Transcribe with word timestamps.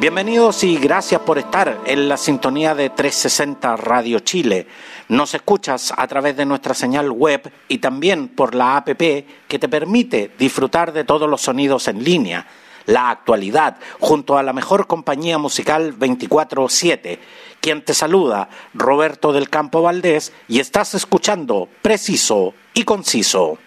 Bienvenidos 0.00 0.62
y 0.62 0.76
gracias 0.76 1.22
por 1.22 1.38
estar 1.38 1.80
en 1.84 2.08
la 2.08 2.16
sintonía 2.16 2.72
de 2.76 2.88
360 2.88 3.76
Radio 3.76 4.20
Chile. 4.20 4.68
Nos 5.08 5.34
escuchas 5.34 5.92
a 5.96 6.06
través 6.06 6.36
de 6.36 6.46
nuestra 6.46 6.72
señal 6.72 7.10
web 7.10 7.50
y 7.66 7.78
también 7.78 8.28
por 8.28 8.54
la 8.54 8.76
APP 8.76 9.26
que 9.48 9.58
te 9.58 9.68
permite 9.68 10.30
disfrutar 10.38 10.92
de 10.92 11.02
todos 11.02 11.28
los 11.28 11.40
sonidos 11.40 11.88
en 11.88 12.04
línea, 12.04 12.46
la 12.86 13.10
actualidad, 13.10 13.78
junto 13.98 14.38
a 14.38 14.44
la 14.44 14.52
mejor 14.52 14.86
compañía 14.86 15.36
musical 15.36 15.98
24-7. 15.98 17.18
Quien 17.60 17.84
te 17.84 17.92
saluda, 17.92 18.50
Roberto 18.74 19.32
del 19.32 19.50
Campo 19.50 19.82
Valdés, 19.82 20.32
y 20.46 20.60
estás 20.60 20.94
escuchando 20.94 21.68
Preciso 21.82 22.54
y 22.72 22.84
Conciso. 22.84 23.58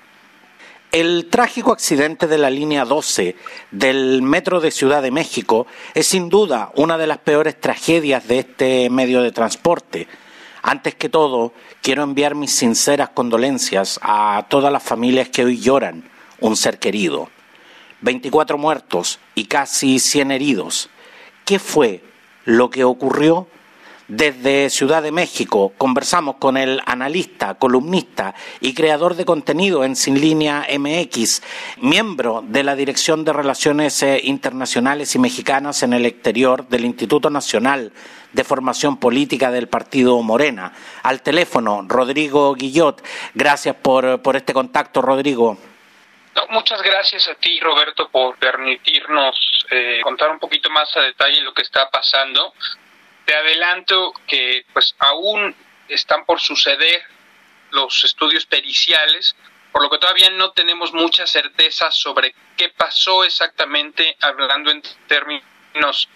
El 0.92 1.28
trágico 1.30 1.72
accidente 1.72 2.28
de 2.28 2.38
la 2.38 2.50
línea 2.50 2.84
12 2.84 3.38
del 3.72 4.22
metro 4.22 4.60
de 4.60 4.72
Ciudad 4.72 5.02
de 5.02 5.10
México 5.10 5.66
es 5.94 6.08
sin 6.08 6.28
duda 6.28 6.74
una 6.76 6.98
de 6.98 7.08
las 7.08 7.20
peores 7.20 7.58
tragedias 7.58 8.28
de 8.28 8.40
este 8.40 8.90
medio 8.90 9.22
de 9.22 9.32
transporte. 9.32 10.10
Antes 10.62 10.96
que 10.96 11.08
todo, 11.08 11.54
quiero 11.82 12.04
enviar 12.04 12.36
mis 12.36 12.54
sinceras 12.54 13.08
condolencias 13.08 14.02
a 14.04 14.46
todas 14.50 14.70
las 14.70 14.84
familias 14.84 15.30
que 15.30 15.46
hoy 15.46 15.62
lloran 15.62 16.04
un 16.42 16.58
ser 16.58 16.78
querido. 16.78 17.30
24 18.02 18.58
muertos 18.58 19.20
y 19.34 19.46
casi 19.46 19.98
100 19.98 20.32
heridos. 20.32 20.90
¿Qué 21.46 21.58
fue 21.58 22.04
lo 22.44 22.70
que 22.70 22.84
ocurrió? 22.84 23.48
Desde 24.14 24.70
Ciudad 24.70 25.02
de 25.02 25.14
México 25.14 25.72
conversamos 25.78 26.36
con 26.36 26.58
el 26.58 26.82
analista, 26.86 27.54
columnista 27.54 28.36
y 28.60 28.74
creador 28.74 29.16
de 29.16 29.24
contenido 29.24 29.86
en 29.86 29.96
Sin 29.96 30.20
Línea 30.20 30.68
MX, 30.70 31.42
miembro 31.78 32.44
de 32.46 32.66
la 32.66 32.76
Dirección 32.76 33.24
de 33.24 33.32
Relaciones 33.32 34.04
eh, 34.04 34.20
Internacionales 34.22 35.16
y 35.16 35.20
Mexicanas 35.20 35.82
en 35.84 35.94
el 35.94 36.06
Exterior 36.06 36.68
del 36.68 36.84
Instituto 36.84 37.30
Nacional 37.30 37.94
de 38.34 38.44
Formación 38.44 38.98
Política 38.98 39.50
del 39.50 39.70
Partido 39.70 40.22
Morena. 40.22 40.74
Al 41.04 41.22
teléfono, 41.22 41.86
Rodrigo 41.88 42.54
Guillot. 42.54 43.02
Gracias 43.34 43.78
por, 43.78 44.22
por 44.22 44.36
este 44.36 44.52
contacto, 44.52 45.02
Rodrigo. 45.02 45.58
muchas 46.50 46.82
gracias 46.82 47.30
a 47.30 47.36
ti, 47.36 47.62
Roberto, 47.62 48.10
por 48.10 48.38
permitirnos 48.38 49.38
eh, 49.72 50.02
contar 50.04 50.32
un 50.32 50.40
poquito 50.40 50.70
más 50.70 50.98
a 50.98 51.00
detalle 51.00 51.40
lo 51.40 51.54
que 51.54 51.62
está 51.62 51.90
pasando 51.90 52.54
te 53.26 53.36
adelanto 53.36 54.14
que 54.28 54.66
pues 54.74 54.96
aún 55.00 55.56
están 55.88 56.26
por 56.26 56.40
suceder 56.40 57.04
los 57.72 58.04
estudios 58.04 58.46
periciales, 58.46 59.36
por 59.72 59.82
lo 59.82 59.90
que 59.90 59.98
todavía 59.98 60.30
no 60.30 60.52
tenemos 60.52 60.94
mucha 60.94 61.26
certeza 61.26 61.92
sobre 61.92 62.36
qué 62.58 62.70
pasó 62.70 63.24
exactamente, 63.24 64.18
hablando 64.22 64.72
en 64.72 64.82
términos 65.08 66.10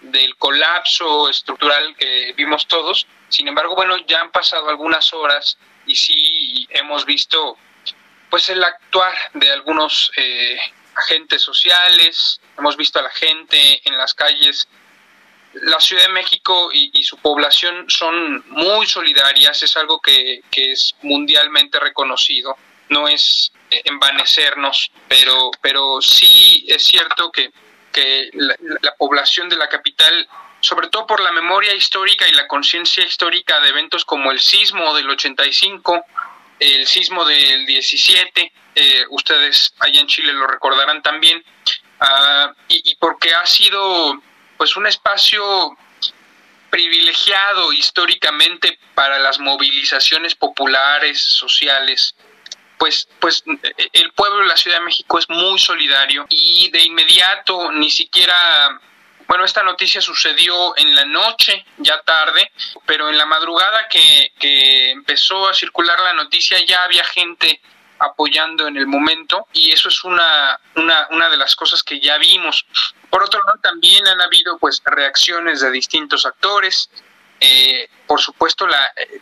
del 0.00 0.36
colapso 0.36 1.28
estructural 1.28 1.94
que 1.96 2.32
vimos 2.36 2.66
todos. 2.66 3.06
Sin 3.28 3.48
embargo, 3.48 3.74
bueno, 3.74 3.96
ya 4.06 4.20
han 4.20 4.30
pasado 4.30 4.68
algunas 4.68 5.12
horas 5.12 5.58
y 5.86 5.94
sí 5.94 6.66
hemos 6.70 7.04
visto 7.04 7.56
pues 8.30 8.48
el 8.48 8.64
actuar 8.64 9.14
de 9.34 9.50
algunos 9.52 10.10
eh, 10.16 10.58
agentes 10.94 11.42
sociales, 11.42 12.40
hemos 12.58 12.76
visto 12.76 12.98
a 12.98 13.02
la 13.02 13.10
gente 13.10 13.82
en 13.84 13.96
las 13.98 14.14
calles 14.14 14.68
la 15.54 15.80
Ciudad 15.80 16.06
de 16.06 16.12
México 16.12 16.70
y, 16.72 17.02
su 17.04 17.16
población 17.18 17.86
son 17.88 18.44
muy 18.48 18.86
solidarias, 18.86 19.62
es 19.62 19.76
algo 19.76 20.00
que, 20.00 20.42
es 20.50 20.94
mundialmente 21.02 21.78
reconocido, 21.78 22.56
no 22.88 23.08
es 23.08 23.52
eh, 23.70 23.82
envanecernos, 23.84 24.90
pero, 25.08 25.50
pero 25.60 26.00
sí 26.00 26.64
es 26.68 26.84
cierto 26.84 27.30
que, 27.30 27.50
que 27.92 28.30
la, 28.32 28.94
población 28.96 29.48
de 29.48 29.56
la 29.56 29.68
capital, 29.68 30.28
sobre 30.60 30.88
todo 30.88 31.06
por 31.06 31.20
la 31.20 31.32
memoria 31.32 31.74
histórica 31.74 32.26
y 32.28 32.32
la 32.32 32.46
conciencia 32.46 33.04
histórica 33.04 33.60
de 33.60 33.68
eventos 33.68 34.04
como 34.04 34.30
el 34.30 34.40
sismo 34.40 34.94
del 34.94 35.10
85, 35.10 36.04
el 36.60 36.86
sismo 36.86 37.24
del 37.24 37.66
17, 37.66 38.52
eh, 38.74 39.04
ustedes 39.10 39.74
allá 39.80 40.00
en 40.00 40.06
Chile 40.06 40.32
lo 40.32 40.46
recordarán 40.46 41.02
también, 41.02 41.44
ah, 42.00 42.54
y 42.68 42.94
porque 42.96 43.34
ha 43.34 43.44
sido 43.44 44.22
pues 44.62 44.76
un 44.76 44.86
espacio 44.86 45.76
privilegiado 46.70 47.72
históricamente 47.72 48.78
para 48.94 49.18
las 49.18 49.40
movilizaciones 49.40 50.36
populares, 50.36 51.20
sociales, 51.20 52.14
pues, 52.78 53.08
pues 53.18 53.42
el 53.92 54.12
pueblo 54.12 54.38
de 54.38 54.46
la 54.46 54.56
Ciudad 54.56 54.76
de 54.76 54.84
México 54.84 55.18
es 55.18 55.28
muy 55.28 55.58
solidario 55.58 56.26
y 56.28 56.70
de 56.70 56.80
inmediato 56.80 57.72
ni 57.72 57.90
siquiera, 57.90 58.78
bueno, 59.26 59.44
esta 59.44 59.64
noticia 59.64 60.00
sucedió 60.00 60.76
en 60.76 60.94
la 60.94 61.06
noche, 61.06 61.64
ya 61.78 62.00
tarde, 62.02 62.52
pero 62.86 63.08
en 63.08 63.18
la 63.18 63.26
madrugada 63.26 63.88
que, 63.90 64.32
que 64.38 64.92
empezó 64.92 65.48
a 65.48 65.54
circular 65.54 65.98
la 65.98 66.12
noticia 66.12 66.64
ya 66.64 66.84
había 66.84 67.02
gente 67.02 67.60
apoyando 67.98 68.68
en 68.68 68.76
el 68.76 68.86
momento 68.86 69.48
y 69.52 69.72
eso 69.72 69.88
es 69.88 70.04
una, 70.04 70.56
una, 70.76 71.08
una 71.10 71.28
de 71.30 71.36
las 71.36 71.56
cosas 71.56 71.82
que 71.82 71.98
ya 71.98 72.16
vimos. 72.18 72.64
Por 73.12 73.22
otro 73.22 73.42
lado, 73.44 73.58
también 73.62 74.08
han 74.08 74.22
habido 74.22 74.56
pues 74.56 74.80
reacciones 74.86 75.60
de 75.60 75.70
distintos 75.70 76.24
actores. 76.24 76.88
Eh, 77.40 77.86
por 78.06 78.18
supuesto, 78.22 78.66
la, 78.66 78.86
eh, 78.96 79.20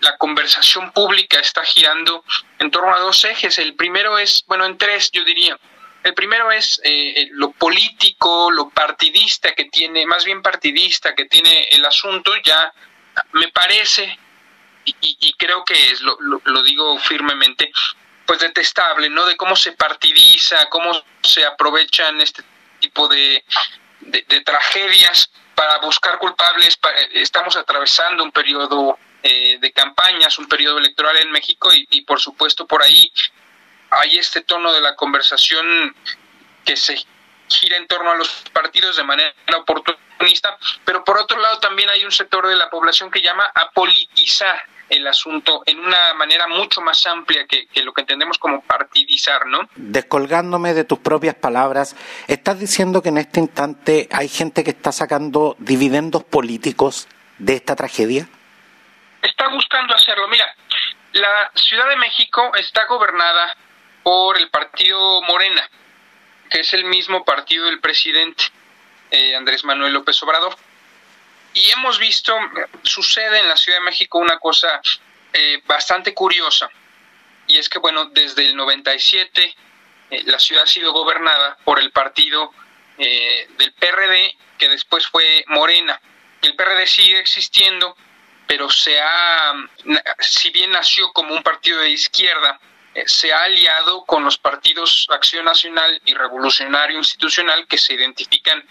la 0.00 0.18
conversación 0.18 0.92
pública 0.92 1.40
está 1.40 1.64
girando 1.64 2.22
en 2.58 2.70
torno 2.70 2.94
a 2.94 3.00
dos 3.00 3.24
ejes. 3.24 3.58
El 3.58 3.76
primero 3.76 4.18
es, 4.18 4.44
bueno, 4.46 4.66
en 4.66 4.76
tres 4.76 5.10
yo 5.10 5.24
diría. 5.24 5.58
El 6.02 6.12
primero 6.12 6.50
es 6.52 6.82
eh, 6.84 7.28
lo 7.32 7.52
político, 7.52 8.50
lo 8.50 8.68
partidista 8.68 9.52
que 9.52 9.64
tiene, 9.64 10.04
más 10.04 10.26
bien 10.26 10.42
partidista 10.42 11.14
que 11.14 11.24
tiene 11.24 11.62
el 11.70 11.82
asunto. 11.86 12.32
Ya 12.44 12.70
me 13.32 13.48
parece, 13.48 14.18
y, 14.84 15.32
creo 15.38 15.64
que 15.64 15.92
es, 15.92 16.02
lo, 16.02 16.18
lo, 16.20 16.42
lo 16.44 16.62
digo 16.62 16.98
firmemente, 16.98 17.72
pues 18.26 18.40
detestable, 18.40 19.08
¿no? 19.08 19.24
De 19.24 19.38
cómo 19.38 19.56
se 19.56 19.72
partidiza, 19.72 20.68
cómo 20.68 20.92
se 21.22 21.46
aprovechan 21.46 22.20
este 22.20 22.44
tipo 22.90 23.08
de, 23.08 23.44
tragedias 24.44 25.30
para 25.54 25.78
buscar 25.78 26.18
culpables. 26.18 26.78
estamos 27.12 27.56
atravesando 27.56 28.24
un 28.24 28.32
periodo 28.32 28.98
eh, 29.22 29.58
de 29.60 29.72
campañas, 29.72 30.38
un 30.38 30.48
periodo 30.48 30.78
electoral 30.78 31.16
en 31.18 31.30
México 31.30 31.70
y, 31.72 32.00
por 32.02 32.18
supuesto 32.18 32.66
por 32.66 32.82
ahí 32.82 33.12
hay 33.90 34.18
este 34.18 34.40
tono 34.42 34.72
de 34.72 34.80
la 34.80 34.94
conversación 34.96 35.94
que 36.64 36.76
se 36.76 36.96
gira 37.48 37.76
en 37.76 37.86
torno 37.86 38.10
a 38.10 38.14
los 38.14 38.44
partidos 38.52 38.96
de 38.96 39.02
manera 39.02 39.34
oportunista, 39.58 40.56
pero 40.84 41.04
por 41.04 41.18
otro 41.18 41.38
lado 41.40 41.58
también 41.58 41.90
hay 41.90 42.04
un 42.04 42.12
sector 42.12 42.46
de 42.46 42.56
la 42.56 42.70
población 42.70 43.10
que 43.10 43.20
llama 43.20 43.50
a 43.52 43.70
politizar 43.70 44.64
el 44.90 45.06
asunto 45.06 45.62
en 45.66 45.78
una 45.78 46.14
manera 46.14 46.48
mucho 46.48 46.80
más 46.80 47.06
amplia 47.06 47.46
que, 47.46 47.68
lo 47.82 47.92
que 47.92 48.02
entendemos 48.02 48.38
como 48.38 48.60
partidizar, 48.60 49.46
¿no? 49.46 49.68
Descolgándome 49.76 50.74
de 50.74 50.84
tus 50.84 50.98
propias 50.98 51.36
palabras, 51.36 51.96
¿estás 52.26 52.58
diciendo 52.58 53.00
que 53.00 53.10
en 53.10 53.18
este 53.18 53.40
instante 53.40 54.08
hay 54.12 54.28
gente 54.28 54.64
que 54.64 54.70
está 54.70 54.92
sacando 54.92 55.56
dividendos 55.58 56.24
políticos 56.24 57.08
de 57.38 57.54
esta 57.54 57.76
tragedia? 57.76 58.28
Está 59.22 59.48
buscando 59.48 59.94
hacerlo. 59.94 60.26
Mira, 60.28 60.46
la 61.12 61.50
Ciudad 61.54 61.88
de 61.88 61.96
México 61.96 62.52
está 62.56 62.86
gobernada 62.86 63.56
por 64.02 64.38
el 64.38 64.50
partido 64.50 65.22
Morena, 65.22 65.62
que 66.50 66.60
es 66.60 66.74
el 66.74 66.84
mismo 66.84 67.24
partido 67.24 67.66
del 67.66 67.80
presidente 67.80 68.44
eh, 69.10 69.36
Andrés 69.36 69.64
Manuel 69.64 69.92
López 69.92 70.20
Obrador. 70.22 70.56
Y 71.52 71.70
hemos 71.70 71.98
visto, 71.98 72.36
sucede 72.82 73.40
en 73.40 73.48
la 73.48 73.56
Ciudad 73.56 73.78
de 73.78 73.84
México 73.84 74.18
una 74.18 74.38
cosa 74.38 74.80
eh, 75.32 75.62
bastante 75.66 76.14
curiosa, 76.14 76.70
y 77.46 77.58
es 77.58 77.68
que, 77.68 77.78
bueno, 77.78 78.06
desde 78.06 78.46
el 78.46 78.56
97 78.56 79.54
eh, 80.10 80.22
la 80.26 80.38
ciudad 80.38 80.64
ha 80.64 80.66
sido 80.66 80.92
gobernada 80.92 81.56
por 81.64 81.80
el 81.80 81.90
partido 81.90 82.52
eh, 82.98 83.48
del 83.58 83.72
PRD, 83.72 84.36
que 84.58 84.68
después 84.68 85.06
fue 85.06 85.44
Morena. 85.48 86.00
El 86.42 86.54
PRD 86.54 86.86
sigue 86.86 87.18
existiendo, 87.18 87.96
pero 88.46 88.70
se 88.70 89.00
ha, 89.00 89.52
si 90.20 90.50
bien 90.50 90.70
nació 90.70 91.12
como 91.12 91.34
un 91.34 91.42
partido 91.42 91.80
de 91.80 91.90
izquierda, 91.90 92.60
se 93.06 93.32
ha 93.32 93.44
aliado 93.44 94.04
con 94.04 94.24
los 94.24 94.38
partidos 94.38 95.06
Acción 95.10 95.44
Nacional 95.44 96.00
y 96.04 96.14
Revolucionario 96.14 96.98
Institucional, 96.98 97.66
que 97.66 97.78
se 97.78 97.94
identifican 97.94 98.64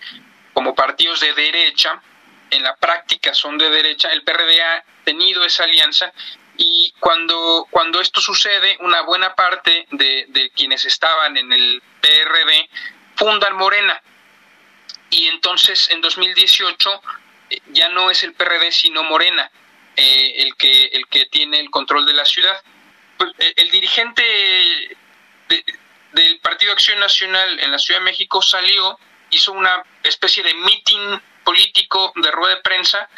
como 0.53 0.75
partidos 0.75 1.21
de 1.21 1.33
derecha, 1.33 2.01
en 2.51 2.63
la 2.63 2.75
práctica 2.75 3.33
son 3.33 3.57
de 3.57 3.69
derecha, 3.69 4.09
el 4.11 4.23
PRD 4.23 4.61
ha 4.61 4.83
tenido 5.03 5.43
esa 5.43 5.63
alianza 5.63 6.11
Y 6.57 6.93
cuando, 6.99 7.67
cuando 7.71 8.01
esto 8.01 8.19
sucede, 8.19 8.77
una 8.81 9.01
buena 9.01 9.33
parte 9.33 9.87
de, 9.91 10.25
de 10.27 10.49
quienes 10.51 10.85
estaban 10.85 11.37
en 11.37 11.53
el 11.53 11.81
PRD 12.01 12.69
fundan 13.15 13.55
Morena. 13.55 14.01
Y 15.09 15.27
entonces 15.27 15.89
en 15.89 16.01
2018 16.01 17.01
eh, 17.49 17.59
ya 17.67 17.89
no 17.89 18.11
es 18.11 18.23
el 18.23 18.33
PRD 18.33 18.71
sino 18.71 19.03
Morena 19.03 19.49
eh, 19.95 20.43
el, 20.43 20.55
que, 20.55 20.85
el 20.93 21.07
que 21.07 21.25
tiene 21.25 21.59
el 21.59 21.69
control 21.69 22.05
de 22.05 22.13
la 22.13 22.25
ciudad. 22.25 22.61
Pues, 23.17 23.31
eh, 23.39 23.53
el 23.57 23.71
dirigente 23.71 24.23
del 26.13 26.39
Partido 26.39 26.71
Acción 26.71 26.99
Nacional 26.99 27.59
en 27.59 27.71
la 27.71 27.79
Ciudad 27.79 27.99
de 27.99 28.05
México 28.05 28.41
salió, 28.41 28.97
hizo 29.31 29.51
una 29.51 29.83
especie 30.03 30.43
de 30.43 30.53
meeting 30.53 31.19
político 31.49 32.13
de 32.15 32.29
rueda 32.29 32.57
de 32.57 32.61
prensa 32.61 33.09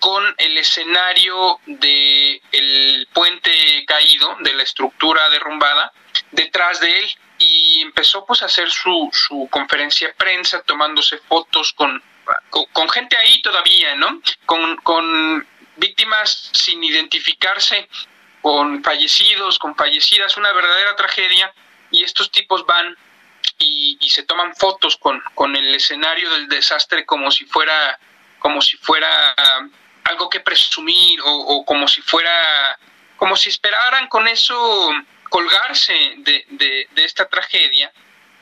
con 0.00 0.34
el 0.38 0.56
escenario 0.56 1.60
del 1.66 2.40
el 2.50 3.08
puente 3.12 3.84
caído, 3.86 4.38
de 4.40 4.54
la 4.54 4.62
estructura 4.62 5.28
derrumbada, 5.28 5.92
detrás 6.30 6.80
de 6.80 7.00
él 7.00 7.16
y 7.36 7.82
empezó 7.82 8.24
pues 8.24 8.40
a 8.40 8.46
hacer 8.46 8.70
su, 8.70 9.10
su 9.12 9.48
conferencia 9.50 10.14
prensa 10.16 10.62
tomándose 10.62 11.18
fotos 11.18 11.74
con, 11.74 12.02
con, 12.72 12.88
gente 12.88 13.18
ahí 13.18 13.42
todavía, 13.42 13.94
¿no? 13.96 14.18
Con, 14.46 14.76
con 14.76 15.46
víctimas 15.76 16.52
sin 16.54 16.82
identificarse, 16.82 17.86
con 18.40 18.82
fallecidos, 18.82 19.58
con 19.58 19.76
fallecidas, 19.76 20.38
una 20.38 20.52
verdadera 20.52 20.96
tragedia 20.96 21.52
y 21.90 22.02
estos 22.02 22.30
tipos 22.30 22.64
van 22.64 22.96
y, 23.64 24.08
se 24.10 24.22
toman 24.22 24.54
fotos 24.54 24.96
con, 24.96 25.20
con 25.34 25.56
el 25.56 25.74
escenario 25.74 26.30
del 26.30 26.48
desastre 26.48 27.04
como 27.04 27.30
si 27.30 27.44
fuera 27.46 27.98
como 28.38 28.60
si 28.60 28.76
fuera 28.76 29.34
algo 30.04 30.28
que 30.28 30.40
presumir 30.40 31.20
o, 31.22 31.32
o 31.32 31.64
como 31.64 31.88
si 31.88 32.02
fuera 32.02 32.78
como 33.16 33.36
si 33.36 33.48
esperaran 33.48 34.08
con 34.08 34.28
eso 34.28 34.92
colgarse 35.30 36.14
de, 36.18 36.44
de, 36.50 37.04
esta 37.04 37.28
tragedia 37.28 37.92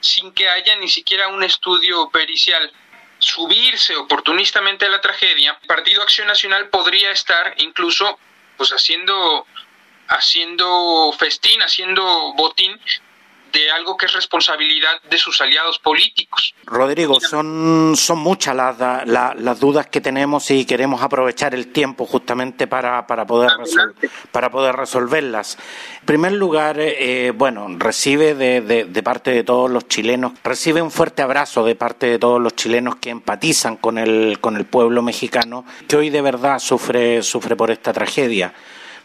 sin 0.00 0.32
que 0.32 0.48
haya 0.48 0.76
ni 0.76 0.88
siquiera 0.88 1.28
un 1.28 1.42
estudio 1.42 2.10
pericial. 2.10 2.70
Subirse 3.18 3.94
oportunistamente 3.94 4.84
a 4.84 4.88
la 4.88 5.00
tragedia, 5.00 5.56
el 5.62 5.68
Partido 5.68 6.02
Acción 6.02 6.26
Nacional 6.26 6.68
podría 6.68 7.12
estar 7.12 7.54
incluso 7.58 8.18
pues 8.56 8.70
haciendo 8.72 9.46
haciendo 10.08 11.14
festín, 11.16 11.62
haciendo 11.62 12.34
botín 12.34 12.78
de 13.52 13.70
algo 13.70 13.96
que 13.96 14.06
es 14.06 14.12
responsabilidad 14.12 15.00
de 15.10 15.18
sus 15.18 15.40
aliados 15.40 15.78
políticos. 15.78 16.54
Rodrigo, 16.64 17.20
son, 17.20 17.94
son 17.96 18.18
muchas 18.18 18.56
las, 18.56 19.06
las, 19.06 19.60
dudas 19.60 19.86
que 19.86 20.00
tenemos 20.00 20.50
y 20.50 20.64
queremos 20.64 21.02
aprovechar 21.02 21.54
el 21.54 21.72
tiempo 21.72 22.06
justamente 22.06 22.66
para, 22.66 23.06
para, 23.06 23.26
poder, 23.26 23.50
para 24.30 24.50
poder 24.50 24.76
resolverlas. 24.76 25.58
En 26.00 26.06
primer 26.06 26.32
lugar, 26.32 26.76
eh, 26.78 27.32
bueno, 27.34 27.66
recibe 27.78 28.34
de, 28.34 28.60
de, 28.60 29.02
parte 29.02 29.30
de 29.30 29.44
todos 29.44 29.70
los 29.70 29.88
chilenos, 29.88 30.32
recibe 30.42 30.80
un 30.80 30.90
fuerte 30.90 31.22
abrazo 31.22 31.64
de 31.64 31.74
parte 31.74 32.06
de 32.06 32.18
todos 32.18 32.40
los 32.40 32.54
chilenos 32.56 32.96
que 32.96 33.10
empatizan 33.10 33.76
con 33.76 33.98
el, 33.98 34.38
con 34.40 34.56
el 34.56 34.64
pueblo 34.64 35.02
mexicano, 35.02 35.64
que 35.88 35.96
hoy 35.96 36.10
de 36.10 36.22
verdad 36.22 36.58
sufre, 36.58 37.22
sufre 37.22 37.56
por 37.56 37.70
esta 37.70 37.92
tragedia. 37.92 38.54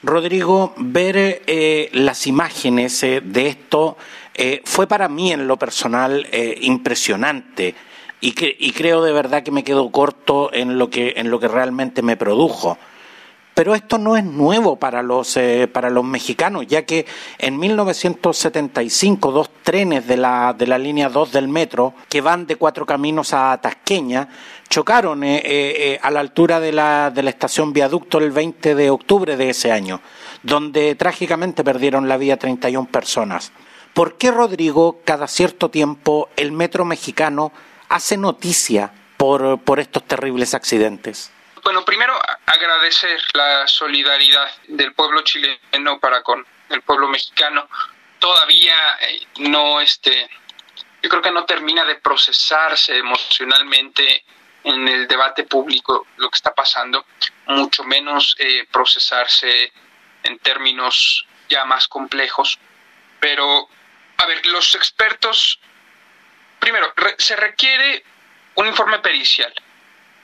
Rodrigo, 0.03 0.73
ver 0.77 1.43
eh, 1.47 1.89
las 1.93 2.27
imágenes 2.27 3.01
eh, 3.03 3.21
de 3.23 3.47
esto 3.47 3.97
eh, 4.39 4.61
fue 4.65 4.85
para 4.85 5.09
mí 5.09 5.31
en 5.31 5.47
lo 5.47 5.57
personal 5.57 6.27
eh, 6.31 6.59
impresionante 6.61 7.73
y, 8.21 8.35
y, 8.37 8.71
creo 8.71 9.03
de 9.03 9.11
verdad 9.11 9.41
que 9.41 9.49
me 9.51 9.63
quedo 9.63 9.91
corto 9.91 10.53
en 10.53 10.77
lo 10.77 10.91
que, 10.91 11.15
en 11.17 11.31
lo 11.31 11.39
que 11.39 11.47
realmente 11.47 12.03
me 12.03 12.17
produjo. 12.17 12.77
Pero 13.57 13.73
esto 13.73 13.97
no 13.97 14.15
es 14.15 14.23
nuevo 14.23 14.75
para 14.75 15.01
los, 15.01 15.35
eh, 15.35 15.67
para 15.67 15.89
los 15.89 16.03
mexicanos, 16.03 16.67
ya 16.67 16.85
que 16.85 17.07
en 17.39 17.57
1975 17.57 19.31
dos 19.31 19.49
trenes 19.63 20.05
de 20.07 20.17
la, 20.17 20.53
de 20.55 20.67
la 20.67 20.77
línea 20.77 21.09
2 21.09 21.31
del 21.31 21.47
metro 21.47 21.95
que 22.07 22.21
van 22.21 22.45
de 22.45 22.57
cuatro 22.57 22.85
caminos 22.85 23.33
a 23.33 23.59
Tasqueña 23.59 24.29
chocaron 24.69 25.23
a 25.23 26.11
la 26.11 26.19
altura 26.19 26.59
de 26.59 26.71
la, 26.71 27.09
de 27.09 27.23
la 27.23 27.29
estación 27.29 27.73
Viaducto 27.73 28.17
el 28.17 28.31
20 28.31 28.75
de 28.75 28.89
octubre 28.89 29.37
de 29.37 29.49
ese 29.49 29.71
año, 29.71 30.01
donde 30.43 30.95
trágicamente 30.95 31.63
perdieron 31.63 32.07
la 32.07 32.17
vida 32.17 32.37
31 32.37 32.87
personas. 32.89 33.51
¿Por 33.93 34.17
qué, 34.17 34.29
Rodrigo, 34.29 35.01
cada 35.03 35.27
cierto 35.27 35.69
tiempo 35.69 36.29
el 36.35 36.51
metro 36.51 36.85
mexicano 36.85 37.51
hace 37.89 38.15
noticia 38.15 38.93
por, 39.17 39.59
por 39.61 39.79
estos 39.79 40.03
terribles 40.05 40.53
accidentes? 40.53 41.31
Bueno, 41.63 41.83
primero 41.83 42.13
agradecer 42.45 43.19
la 43.33 43.67
solidaridad 43.67 44.47
del 44.67 44.93
pueblo 44.93 45.21
chileno 45.21 45.99
para 45.99 46.21
con 46.21 46.45
el 46.69 46.81
pueblo 46.83 47.09
mexicano. 47.09 47.67
Todavía 48.19 48.75
eh, 49.01 49.27
no, 49.39 49.81
este, 49.81 50.29
yo 51.01 51.09
creo 51.09 51.21
que 51.21 51.31
no 51.31 51.45
termina 51.45 51.83
de 51.83 51.95
procesarse 51.95 52.97
emocionalmente 52.97 54.23
en 54.63 54.87
el 54.87 55.07
debate 55.07 55.43
público 55.43 56.07
lo 56.17 56.29
que 56.29 56.35
está 56.35 56.53
pasando, 56.53 57.05
mucho 57.47 57.83
menos 57.83 58.35
eh, 58.39 58.67
procesarse 58.71 59.71
en 60.23 60.39
términos 60.39 61.25
ya 61.49 61.65
más 61.65 61.87
complejos. 61.87 62.59
Pero 63.19 63.69
a 64.17 64.25
ver, 64.25 64.45
los 64.47 64.75
expertos, 64.75 65.59
primero, 66.59 66.93
se 67.17 67.35
requiere 67.35 68.03
un 68.55 68.67
informe 68.67 68.99
pericial, 68.99 69.53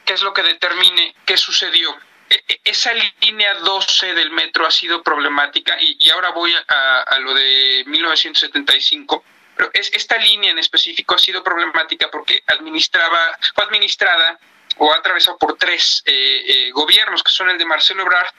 que 0.03 0.13
es 0.13 0.21
lo 0.24 0.33
que 0.33 0.44
determine 0.44 1.15
qué 1.25 1.38
sucedió. 1.38 1.95
E, 2.30 2.44
e, 2.47 2.62
esa 2.63 2.91
línea 3.21 3.53
12 3.56 4.13
del 4.15 4.31
metro 4.31 4.65
ha 4.65 4.71
sido 4.71 5.03
problemática 5.03 5.77
y, 5.80 6.09
ahora 6.09 6.31
voy 6.31 6.53
a, 6.56 7.19
lo 7.19 7.33
de 7.33 7.83
1975. 7.85 9.24
Pero 9.55 9.69
es, 9.73 9.91
esta 9.94 10.17
línea 10.17 10.51
en 10.51 10.59
específico 10.59 11.15
ha 11.15 11.19
sido 11.19 11.44
problemática 11.44 12.09
porque 12.11 12.44
administraba, 12.47 13.38
fue 13.53 13.63
administrada 13.65 14.39
o 14.77 14.91
atravesado 14.91 15.38
por 15.38 15.57
tres 15.57 16.01
eh, 16.05 16.44
eh, 16.47 16.71
gobiernos, 16.71 17.23
que 17.23 17.31
son 17.31 17.50
el 17.50 17.57
de 17.57 17.65
Marcelo 17.65 18.01
Ebrard, 18.03 18.33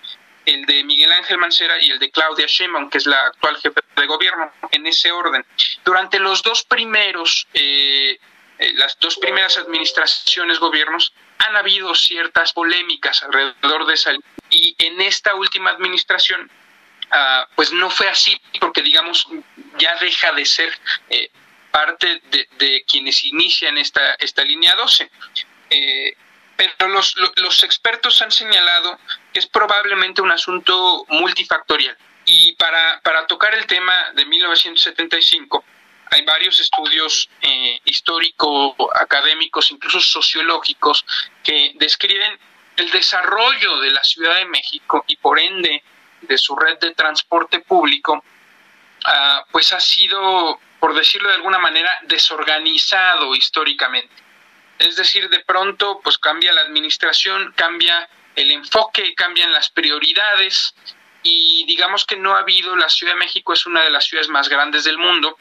el 0.47 0.67
de 0.67 0.85
Miguel 0.85 1.13
Ángel 1.13 1.39
Mancera 1.39 1.81
y 1.81 1.91
el 1.91 1.99
de 1.99 2.11
Claudia 2.11 2.47
Sheinbaum, 2.47 2.91
que 2.91 2.99
es 2.99 3.07
la 3.07 3.27
actual 3.27 3.57
jefe 3.59 3.81
de 3.97 4.07
gobierno, 4.07 4.53
en 4.71 4.87
ese 4.87 5.13
orden. 5.13 5.45
Durante 5.85 6.19
los 6.19 6.43
dos 6.43 6.65
primeros, 6.65 7.47
eh, 7.55 8.19
eh, 8.59 8.73
las 8.75 8.99
dos 8.99 9.17
primeras 9.17 9.57
administraciones, 9.59 10.59
gobiernos, 10.59 11.13
han 11.39 11.57
habido 11.57 11.95
ciertas 11.95 12.53
polémicas 12.53 13.23
alrededor 13.23 13.87
de 13.87 13.95
esa 13.95 14.13
y 14.51 14.75
en 14.79 15.01
esta 15.01 15.35
última 15.35 15.71
administración, 15.71 16.51
ah, 17.11 17.49
pues 17.55 17.73
no 17.73 17.91
fue 17.91 18.09
así, 18.09 18.41
porque 18.61 18.83
digamos 18.83 19.27
ya 19.79 19.95
deja 19.97 20.33
de 20.33 20.45
ser 20.45 20.73
eh, 21.11 21.31
parte 21.71 22.23
de, 22.31 22.85
quienes 22.87 23.25
inician 23.25 23.77
esta, 23.79 24.15
esta 24.15 24.45
línea 24.45 24.75
12 24.77 25.11
pero 26.57 26.89
los, 26.89 27.15
los 27.37 27.63
expertos 27.63 28.21
han 28.23 28.31
señalado 28.31 28.99
que 29.33 29.41
es 29.41 29.47
probablemente 29.47 30.23
un 30.23 30.31
asunto 30.31 31.05
multifactorial. 31.09 31.97
Y 32.27 32.55
para, 32.55 33.01
para 33.03 33.27
tocar 33.27 33.55
el 33.55 33.67
tema 33.67 34.13
de 34.15 34.25
1975, 34.25 35.65
hay 36.11 36.23
varios 36.23 36.61
estudios 36.61 37.29
eh, 37.43 37.81
históricos, 37.85 38.75
académicos, 38.95 39.71
incluso 39.71 40.01
sociológicos, 40.01 41.05
que 41.43 41.73
describen 41.77 42.39
el 42.77 42.91
desarrollo 42.91 43.79
de 43.81 43.91
la 43.91 44.03
Ciudad 44.05 44.37
de 44.37 44.47
México 44.47 45.05
y 45.07 45.17
por 45.17 45.39
ende 45.39 45.83
de 46.27 46.39
su 46.39 46.57
red 46.57 46.79
de 46.79 46.95
transporte 46.95 47.61
público, 47.61 48.25
ah, 49.05 49.45
pues 49.51 49.73
ha 49.73 49.81
sido, 49.81 50.61
por 50.81 50.95
decirlo 50.95 51.29
de 51.29 51.37
alguna 51.37 51.59
manera, 51.59 51.91
desorganizado 52.03 53.35
históricamente. 53.35 54.15
Es 54.79 54.97
decir, 54.97 55.29
de 55.29 55.41
pronto 55.41 56.01
pues 56.03 56.19
cambia 56.19 56.53
la 56.53 56.63
administración, 56.63 57.53
cambia 57.57 58.09
el 58.35 58.51
enfoque, 58.51 59.15
cambian 59.15 59.53
las 59.53 59.71
prioridades 59.71 60.75
y 61.23 61.65
digamos 61.67 62.05
que 62.05 62.17
no 62.17 62.35
ha 62.35 62.41
habido, 62.41 62.77
la 62.77 62.89
Ciudad 62.89 63.15
de 63.15 63.21
México 63.21 63.53
es 63.53 63.67
una 63.67 63.83
de 63.83 63.91
las 63.91 64.05
ciudades 64.05 64.29
más 64.29 64.49
grandes 64.49 64.85
del 64.85 64.99
mundo. 64.99 65.39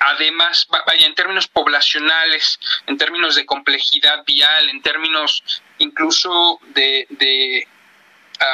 Además, 0.00 0.66
vaya, 0.68 1.06
en 1.06 1.14
términos 1.14 1.46
poblacionales, 1.46 2.58
en 2.86 2.98
términos 2.98 3.36
de 3.36 3.46
complejidad 3.46 4.24
vial, 4.26 4.68
en 4.68 4.82
términos 4.82 5.62
incluso 5.78 6.58
de, 6.74 7.06
de 7.10 7.68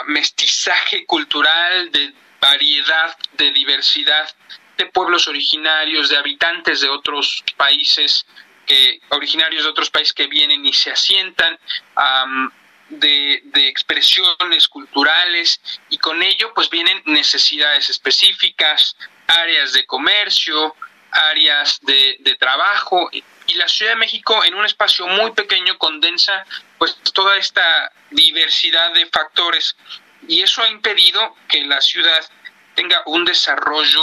mestizaje 0.06 1.04
cultural, 1.06 1.90
de 1.90 2.12
variedad, 2.40 3.16
de 3.32 3.50
diversidad 3.52 4.28
de 4.80 4.86
pueblos 4.86 5.28
originarios, 5.28 6.08
de 6.08 6.16
habitantes 6.16 6.80
de 6.80 6.88
otros 6.88 7.44
países, 7.56 8.24
originarios 9.10 9.64
de 9.64 9.70
otros 9.70 9.90
países 9.90 10.14
que 10.14 10.26
vienen 10.26 10.64
y 10.64 10.72
se 10.72 10.90
asientan, 10.90 11.58
de, 12.88 13.42
expresiones 13.68 14.68
culturales 14.68 15.60
y 15.90 15.98
con 15.98 16.22
ello 16.22 16.52
pues 16.54 16.68
vienen 16.70 17.02
necesidades 17.04 17.90
específicas, 17.90 18.96
áreas 19.26 19.72
de 19.72 19.86
comercio, 19.86 20.74
áreas 21.10 21.78
de, 21.82 22.16
de 22.20 22.34
trabajo 22.36 23.08
y, 23.12 23.22
la 23.54 23.66
Ciudad 23.66 23.92
de 23.92 23.96
México 23.96 24.44
en 24.44 24.54
un 24.54 24.64
espacio 24.64 25.08
muy 25.08 25.32
pequeño 25.32 25.76
condensa 25.76 26.46
pues 26.80 26.96
toda 27.12 27.36
esta 27.36 27.92
diversidad 28.10 28.94
de 28.94 29.04
factores 29.04 29.76
y 30.26 30.40
eso 30.40 30.62
ha 30.62 30.68
impedido 30.70 31.36
que 31.46 31.62
la 31.66 31.78
ciudad 31.82 32.24
tenga 32.74 33.02
un 33.04 33.26
desarrollo 33.26 34.02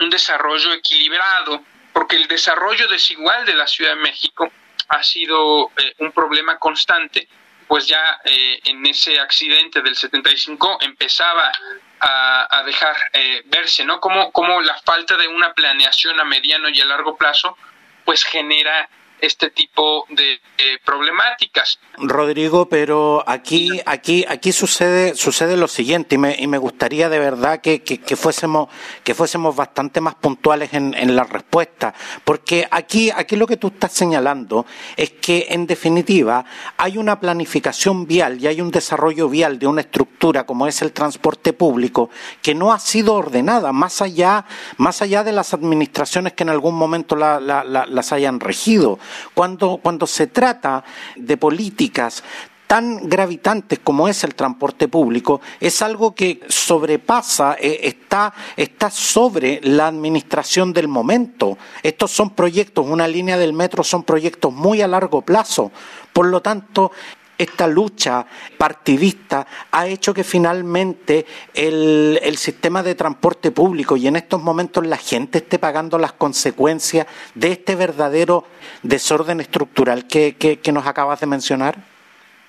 un 0.00 0.10
desarrollo 0.10 0.72
equilibrado 0.72 1.62
porque 1.92 2.16
el 2.16 2.26
desarrollo 2.26 2.88
desigual 2.88 3.46
de 3.46 3.54
la 3.54 3.68
Ciudad 3.68 3.94
de 3.94 4.00
México 4.00 4.50
ha 4.88 5.04
sido 5.04 5.70
eh, 5.76 5.94
un 5.98 6.10
problema 6.10 6.58
constante 6.58 7.28
pues 7.68 7.86
ya 7.86 8.20
eh, 8.24 8.58
en 8.64 8.84
ese 8.84 9.20
accidente 9.20 9.80
del 9.80 9.94
75 9.94 10.78
empezaba 10.80 11.52
a, 12.00 12.62
dejar 12.64 12.96
eh, 13.12 13.42
verse, 13.46 13.84
¿no? 13.84 14.00
Como, 14.00 14.32
como 14.32 14.60
la 14.62 14.74
falta 14.82 15.16
de 15.16 15.28
una 15.28 15.52
planeación 15.52 16.18
a 16.18 16.24
mediano 16.24 16.68
y 16.70 16.80
a 16.80 16.86
largo 16.86 17.16
plazo, 17.16 17.56
pues 18.04 18.24
genera 18.24 18.88
este 19.20 19.50
tipo 19.50 20.06
de 20.10 20.38
problemáticas. 20.84 21.78
Rodrigo, 21.98 22.68
pero 22.68 23.24
aquí, 23.26 23.80
aquí, 23.86 24.24
aquí 24.28 24.52
sucede, 24.52 25.14
sucede 25.14 25.56
lo 25.56 25.68
siguiente 25.68 26.14
y 26.14 26.18
me, 26.18 26.36
y 26.38 26.46
me 26.46 26.58
gustaría 26.58 27.08
de 27.08 27.18
verdad 27.18 27.60
que, 27.60 27.82
que, 27.82 28.16
fuésemos, 28.16 28.68
que 29.04 29.14
fuésemos 29.14 29.54
bastante 29.54 30.00
más 30.00 30.14
puntuales 30.14 30.72
en, 30.74 30.94
en 30.94 31.16
la 31.16 31.24
respuesta, 31.24 31.94
porque 32.24 32.66
aquí, 32.70 33.10
aquí 33.14 33.36
lo 33.36 33.46
que 33.46 33.56
tú 33.56 33.68
estás 33.68 33.92
señalando 33.92 34.66
es 34.96 35.10
que 35.10 35.46
en 35.50 35.66
definitiva 35.66 36.44
hay 36.76 36.98
una 36.98 37.18
planificación 37.20 38.06
vial 38.06 38.42
y 38.42 38.46
hay 38.46 38.60
un 38.60 38.70
desarrollo 38.70 39.28
vial 39.28 39.58
de 39.58 39.66
una 39.66 39.80
estructura 39.80 40.44
como 40.44 40.66
es 40.66 40.82
el 40.82 40.92
transporte 40.92 41.52
público 41.52 42.10
que 42.42 42.54
no 42.54 42.72
ha 42.72 42.78
sido 42.78 43.14
ordenada 43.14 43.72
más 43.72 44.02
allá, 44.02 44.44
más 44.76 45.02
allá 45.02 45.24
de 45.24 45.32
las 45.32 45.54
administraciones 45.54 46.32
que 46.32 46.42
en 46.44 46.50
algún 46.50 46.74
momento 46.74 47.16
las 47.16 48.12
hayan 48.12 48.40
regido. 48.40 48.98
Cuando, 49.34 49.78
cuando 49.82 50.06
se 50.06 50.26
trata 50.26 50.84
de 51.16 51.36
políticas 51.36 52.22
tan 52.68 53.08
gravitantes 53.08 53.80
como 53.82 54.08
es 54.08 54.22
el 54.24 54.34
transporte 54.34 54.88
público, 54.88 55.40
es 55.58 55.80
algo 55.80 56.14
que 56.14 56.40
sobrepasa, 56.48 57.56
eh, 57.58 57.80
está, 57.84 58.34
está 58.56 58.90
sobre 58.90 59.60
la 59.64 59.88
administración 59.88 60.74
del 60.74 60.86
momento. 60.86 61.56
Estos 61.82 62.10
son 62.10 62.30
proyectos, 62.30 62.86
una 62.86 63.08
línea 63.08 63.38
del 63.38 63.54
metro 63.54 63.82
son 63.82 64.04
proyectos 64.04 64.52
muy 64.52 64.82
a 64.82 64.86
largo 64.86 65.22
plazo. 65.22 65.72
Por 66.12 66.26
lo 66.26 66.42
tanto, 66.42 66.92
esta 67.38 67.68
lucha 67.68 68.26
partidista 68.58 69.46
ha 69.70 69.86
hecho 69.86 70.12
que 70.12 70.24
finalmente 70.24 71.24
el, 71.54 72.36
sistema 72.36 72.82
de 72.82 72.94
transporte 72.94 73.50
público 73.50 73.96
y 73.96 74.06
en 74.06 74.16
estos 74.16 74.40
momentos 74.40 74.86
la 74.86 74.96
gente 74.96 75.38
esté 75.38 75.58
pagando 75.58 75.98
las 75.98 76.12
consecuencias 76.12 77.06
de 77.34 77.52
este 77.52 77.74
verdadero 77.74 78.46
desorden 78.82 79.40
estructural 79.40 80.06
que, 80.06 80.60
nos 80.72 80.86
acabas 80.86 81.20
de 81.20 81.26
mencionar? 81.26 81.78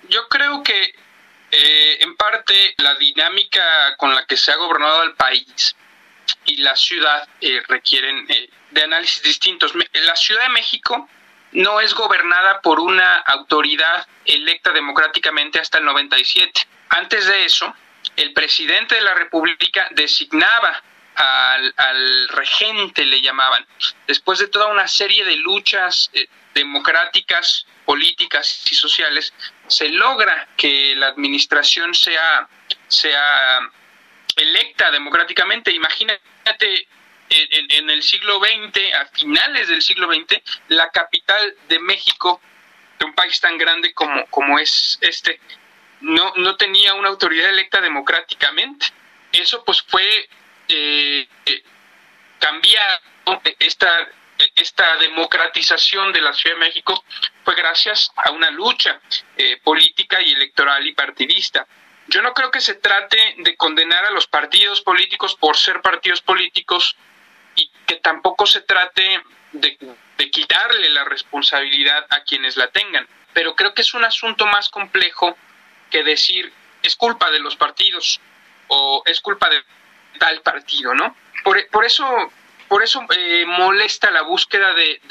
Yo 0.10 0.28
creo 0.30 0.62
que 0.62 0.94
eh, 1.52 1.98
en 2.02 2.16
parte 2.16 2.76
la 2.78 2.96
dinámica 2.96 3.96
con 3.98 4.14
la 4.14 4.26
que 4.26 4.36
se 4.36 4.52
ha 4.52 4.58
gobernado 4.58 5.04
el 5.04 5.14
país 5.14 5.76
y 6.46 6.58
la 6.58 6.76
ciudad 6.76 7.28
eh, 7.42 7.62
requieren 7.68 8.26
eh, 8.30 8.50
de 8.72 8.84
análisis 8.84 9.24
distintos. 9.24 9.74
La 9.76 10.16
Ciudad 10.16 10.44
de 10.44 10.50
México 10.50 11.08
no 11.52 11.82
es 11.82 11.94
gobernada 11.94 12.62
por 12.62 12.80
una 12.80 13.18
autoridad 13.20 14.08
electa 14.26 14.72
democráticamente 14.72 15.60
hasta 15.60 15.80
el 15.80 15.86
97. 15.86 16.68
Antes 16.90 17.28
de 17.28 17.46
eso, 17.46 17.74
el 18.16 18.34
presidente 18.34 18.96
de 18.96 19.02
la 19.02 19.14
República 19.14 19.88
designaba 19.92 20.82
al, 21.16 22.30
regente, 22.30 23.06
le 23.06 23.22
llamaban. 23.22 23.66
Después 24.08 24.40
de 24.40 24.48
toda 24.48 24.68
una 24.68 24.88
serie 24.88 25.26
de 25.26 25.36
luchas 25.36 26.10
eh, 26.14 26.28
democráticas, 26.54 27.66
políticas 27.86 28.64
y 28.72 28.76
sociales, 28.76 29.34
se 29.68 29.90
logra 29.90 30.48
que 30.56 30.96
la 30.96 31.08
administración 31.08 31.94
sea, 31.94 32.48
sea 32.88 33.60
electa 34.36 34.92
democráticamente. 34.92 35.72
Imagínate 35.72 36.88
en, 37.30 37.90
el 37.90 38.04
siglo 38.04 38.40
XX, 38.40 38.94
a 38.96 39.06
finales 39.08 39.68
del 39.68 39.82
siglo 39.82 40.12
XX, 40.12 40.42
la 40.70 40.90
capital 40.90 41.56
de 41.68 41.80
México, 41.80 42.42
de 42.98 43.06
un 43.06 43.14
país 43.14 43.40
tan 43.40 43.58
grande 43.58 43.94
como, 43.94 44.26
como 44.28 44.60
es 44.60 44.98
este, 45.02 45.40
no, 46.02 46.34
no 46.38 46.56
tenía 46.56 46.94
una 46.94 47.10
autoridad 47.10 47.50
electa 47.50 47.82
democráticamente. 47.82 48.88
Eso 49.32 49.64
pues 49.64 49.82
fue 49.84 50.30
eh, 50.68 51.28
cambiado, 52.40 53.00
esta, 53.60 54.10
esta 54.56 54.98
democratización 54.98 56.12
de 56.14 56.22
la 56.22 56.34
Ciudad 56.34 56.56
de 56.56 56.62
México 56.62 57.04
fue 57.44 57.56
gracias 57.56 58.12
a 58.16 58.32
una 58.32 58.50
lucha 58.50 59.00
eh, 59.38 59.58
política 59.64 60.22
y 60.22 60.32
electoral 60.32 60.86
y 60.88 60.94
partidista. 60.94 61.68
Yo 62.08 62.22
no 62.24 62.34
creo 62.34 62.50
que 62.50 62.62
se 62.62 62.76
trate 62.76 63.36
de 63.38 63.56
condenar 63.56 64.06
a 64.06 64.12
los 64.12 64.28
partidos 64.28 64.82
políticos 64.82 65.36
por 65.36 65.58
ser 65.58 65.82
partidos 65.82 66.22
políticos 66.22 66.96
que 67.90 67.96
tampoco 67.96 68.46
se 68.46 68.62
trate 68.62 69.20
de, 69.52 70.30
quitarle 70.32 70.90
la 70.92 71.06
responsabilidad 71.06 72.06
a 72.12 72.22
quienes 72.22 72.56
la 72.56 72.68
tengan. 72.68 73.08
Pero 73.34 73.56
creo 73.56 73.74
que 73.74 73.82
es 73.82 73.96
un 73.96 74.04
asunto 74.04 74.46
más 74.46 74.70
complejo 74.70 75.36
que 75.90 76.04
decir 76.04 76.54
es 76.84 76.96
culpa 76.96 77.32
de 77.32 77.40
los 77.40 77.56
partidos 77.56 78.22
o 78.68 79.02
es 79.08 79.20
culpa 79.22 79.50
de 79.50 79.64
tal 80.20 80.40
partido, 80.42 80.94
¿no? 80.94 81.16
Por, 81.44 81.58
eso, 81.84 82.06
por 82.68 82.84
eso 82.84 83.04
eh, 83.18 83.46
molesta 83.48 84.12
la 84.12 84.22
búsqueda 84.22 84.76
de, 84.76 85.02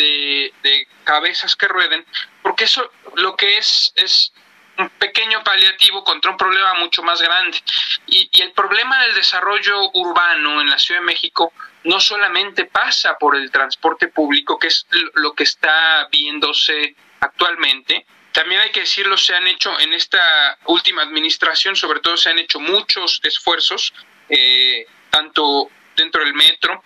de, 0.62 0.87
cabezas 1.02 1.56
que 1.56 1.66
rueden, 1.66 2.06
porque 2.42 2.64
eso 2.64 2.92
lo 3.16 3.35
que 3.35 3.58
es 3.58 3.92
es 3.97 4.32
un 4.76 4.88
pequeño 4.90 5.42
paliativo 5.42 6.04
contra 6.04 6.30
un 6.30 6.37
problema 6.37 6.75
mucho 6.75 7.02
más 7.02 7.20
grande. 7.20 7.61
Y, 8.06 8.28
y 8.30 8.42
el 8.42 8.52
problema 8.52 9.02
del 9.02 9.16
desarrollo 9.16 9.90
urbano 9.94 10.61
en 10.61 10.70
la 10.70 10.78
Ciudad 10.78 11.00
de 11.00 11.06
México 11.06 11.52
no 11.85 12.00
solamente 12.00 12.64
pasa 12.64 13.16
por 13.18 13.37
el 13.37 13.50
transporte 13.50 14.08
público, 14.08 14.58
que 14.58 14.68
es 14.68 14.87
lo 15.14 15.32
que 15.32 15.44
está 15.44 16.08
viéndose 16.11 16.94
actualmente, 17.20 18.06
también 18.32 18.61
hay 18.61 18.70
que 18.70 18.80
decirlo, 18.80 19.16
se 19.16 19.35
han 19.35 19.47
hecho 19.49 19.78
en 19.80 19.92
esta 19.92 20.58
última 20.66 21.02
administración, 21.02 21.75
sobre 21.75 22.00
todo 22.00 22.16
se 22.16 22.30
han 22.30 22.38
hecho 22.38 22.61
muchos 22.61 23.20
esfuerzos, 23.25 23.92
eh, 24.28 24.87
tanto 25.11 25.70
dentro 25.97 26.23
del 26.23 26.35
metro 26.35 26.82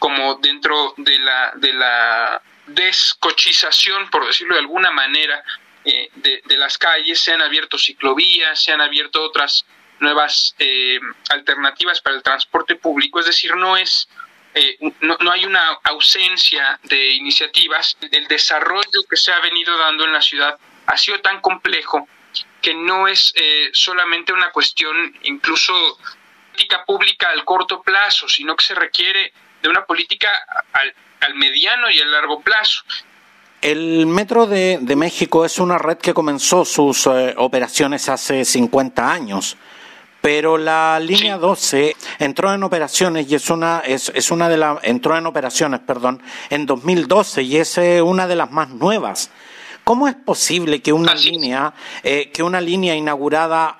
como 0.00 0.36
dentro 0.36 0.94
de 0.96 1.18
la, 1.18 1.52
de 1.54 1.72
la 1.72 2.42
descochización, 2.66 4.10
por 4.10 4.26
decirlo 4.26 4.54
de 4.54 4.60
alguna 4.60 4.90
manera, 4.90 5.42
eh, 5.84 6.10
de, 6.16 6.42
de, 6.44 6.56
las 6.56 6.76
calles, 6.78 7.20
se 7.20 7.32
han 7.32 7.42
abierto 7.42 7.78
ciclovías, 7.78 8.62
se 8.62 8.72
han 8.72 8.80
abierto 8.80 9.22
otras 9.22 9.64
nuevas 10.00 10.54
eh, 10.58 10.98
alternativas 11.30 12.00
para 12.00 12.16
el 12.16 12.22
transporte 12.22 12.76
público, 12.76 13.20
es 13.20 13.26
decir, 13.26 13.54
no 13.56 13.76
es 13.76 14.08
eh, 14.58 14.92
no, 15.00 15.30
hay 15.30 15.44
una 15.44 15.78
ausencia 15.84 16.80
de 16.82 17.10
iniciativas. 17.10 17.96
El 18.10 18.26
desarrollo 18.26 19.04
que 19.08 19.16
se 19.16 19.32
ha 19.32 19.38
venido 19.40 19.76
dando 19.78 20.04
en 20.04 20.12
la 20.12 20.20
ciudad 20.20 20.58
ha 20.86 20.96
sido 20.96 21.20
tan 21.20 21.40
complejo 21.40 22.08
que 22.60 22.74
no 22.74 23.06
es 23.06 23.32
eh, 23.36 23.70
solamente 23.72 24.32
una 24.32 24.50
cuestión 24.50 25.16
incluso 25.22 25.72
política 26.52 26.84
pública 26.84 27.30
al 27.30 27.44
corto 27.44 27.82
plazo, 27.82 28.28
sino 28.28 28.56
que 28.56 28.64
se 28.64 28.74
requiere 28.74 29.32
de 29.62 29.68
una 29.68 29.84
política 29.84 30.28
al, 30.72 30.92
al 31.20 31.34
mediano 31.36 31.88
y 31.88 32.00
al 32.00 32.10
largo 32.10 32.40
plazo. 32.40 32.82
El 33.60 34.06
Metro 34.06 34.46
de, 34.46 34.78
de, 34.80 34.96
México 34.96 35.44
es 35.44 35.58
una 35.58 35.78
red 35.78 35.98
que 35.98 36.14
comenzó 36.14 36.64
sus 36.64 37.06
eh, 37.06 37.34
operaciones 37.36 38.08
hace 38.08 38.44
50 38.44 39.12
años 39.12 39.56
pero 40.20 40.58
la 40.58 40.98
línea 41.00 41.38
12 41.38 41.94
entró 42.18 42.52
en 42.52 42.62
operaciones 42.62 43.30
y 43.30 43.34
es 43.36 43.50
una 43.50 43.80
es, 43.80 44.10
es 44.14 44.30
una 44.30 44.48
de 44.48 44.56
las 44.56 44.78
entró 44.82 45.16
en 45.16 45.26
operaciones, 45.26 45.80
perdón, 45.80 46.22
en 46.50 46.66
2012 46.66 47.42
y 47.42 47.56
es 47.56 47.78
eh, 47.78 48.02
una 48.02 48.26
de 48.26 48.36
las 48.36 48.50
más 48.50 48.70
nuevas. 48.70 49.30
¿Cómo 49.84 50.06
es 50.06 50.16
posible 50.16 50.82
que 50.82 50.92
una 50.92 51.14
línea 51.14 51.72
eh, 52.02 52.30
que 52.30 52.42
una 52.42 52.60
línea 52.60 52.94
inaugurada 52.94 53.76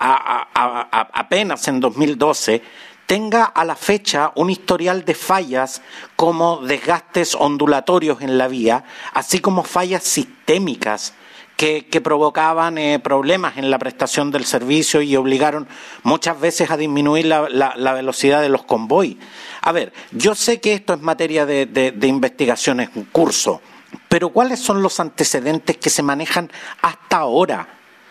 apenas 0.55 1.69
en 1.69 1.81
2012 1.81 2.63
tenga 3.05 3.45
a 3.45 3.65
la 3.65 3.75
fecha 3.75 4.33
un 4.35 4.51
historial 4.51 5.05
de 5.05 5.15
fallas 5.15 5.83
como 6.15 6.59
desgastes 6.59 7.35
ondulatorios 7.35 8.21
en 8.23 8.39
la 8.39 8.49
vía, 8.49 8.85
así 9.13 9.41
como 9.41 9.65
fallas 9.65 10.05
sistémicas 10.05 11.15
que, 11.59 12.01
provocaban 12.01 12.79
eh, 12.79 13.01
problemas 13.01 13.59
en 13.59 13.69
la 13.69 13.81
prestación 13.81 14.31
del 14.31 14.45
servicio 14.45 15.03
y 15.03 15.17
obligaron 15.17 15.67
muchas 16.05 16.41
veces 16.41 16.71
a 16.71 16.77
disminuir 16.77 17.27
la, 17.27 17.93
velocidad 17.95 18.41
de 18.41 18.49
los 18.49 18.63
convoys. 18.63 19.17
A 19.63 19.73
ver, 19.73 19.93
yo 20.13 20.37
sé 20.37 20.61
que 20.61 20.73
esto 20.73 20.95
es 20.95 21.01
materia 21.01 21.47
de, 21.47 21.67
de, 21.67 22.07
investigación 22.07 22.79
en 22.79 23.05
curso, 23.07 23.61
pero 24.09 24.29
¿cuáles 24.29 24.61
son 24.61 24.83
los 24.83 25.01
antecedentes 25.01 25.77
que 25.79 25.91
se 25.91 26.05
manejan 26.05 26.51
hasta 26.81 27.17
ahora 27.17 27.69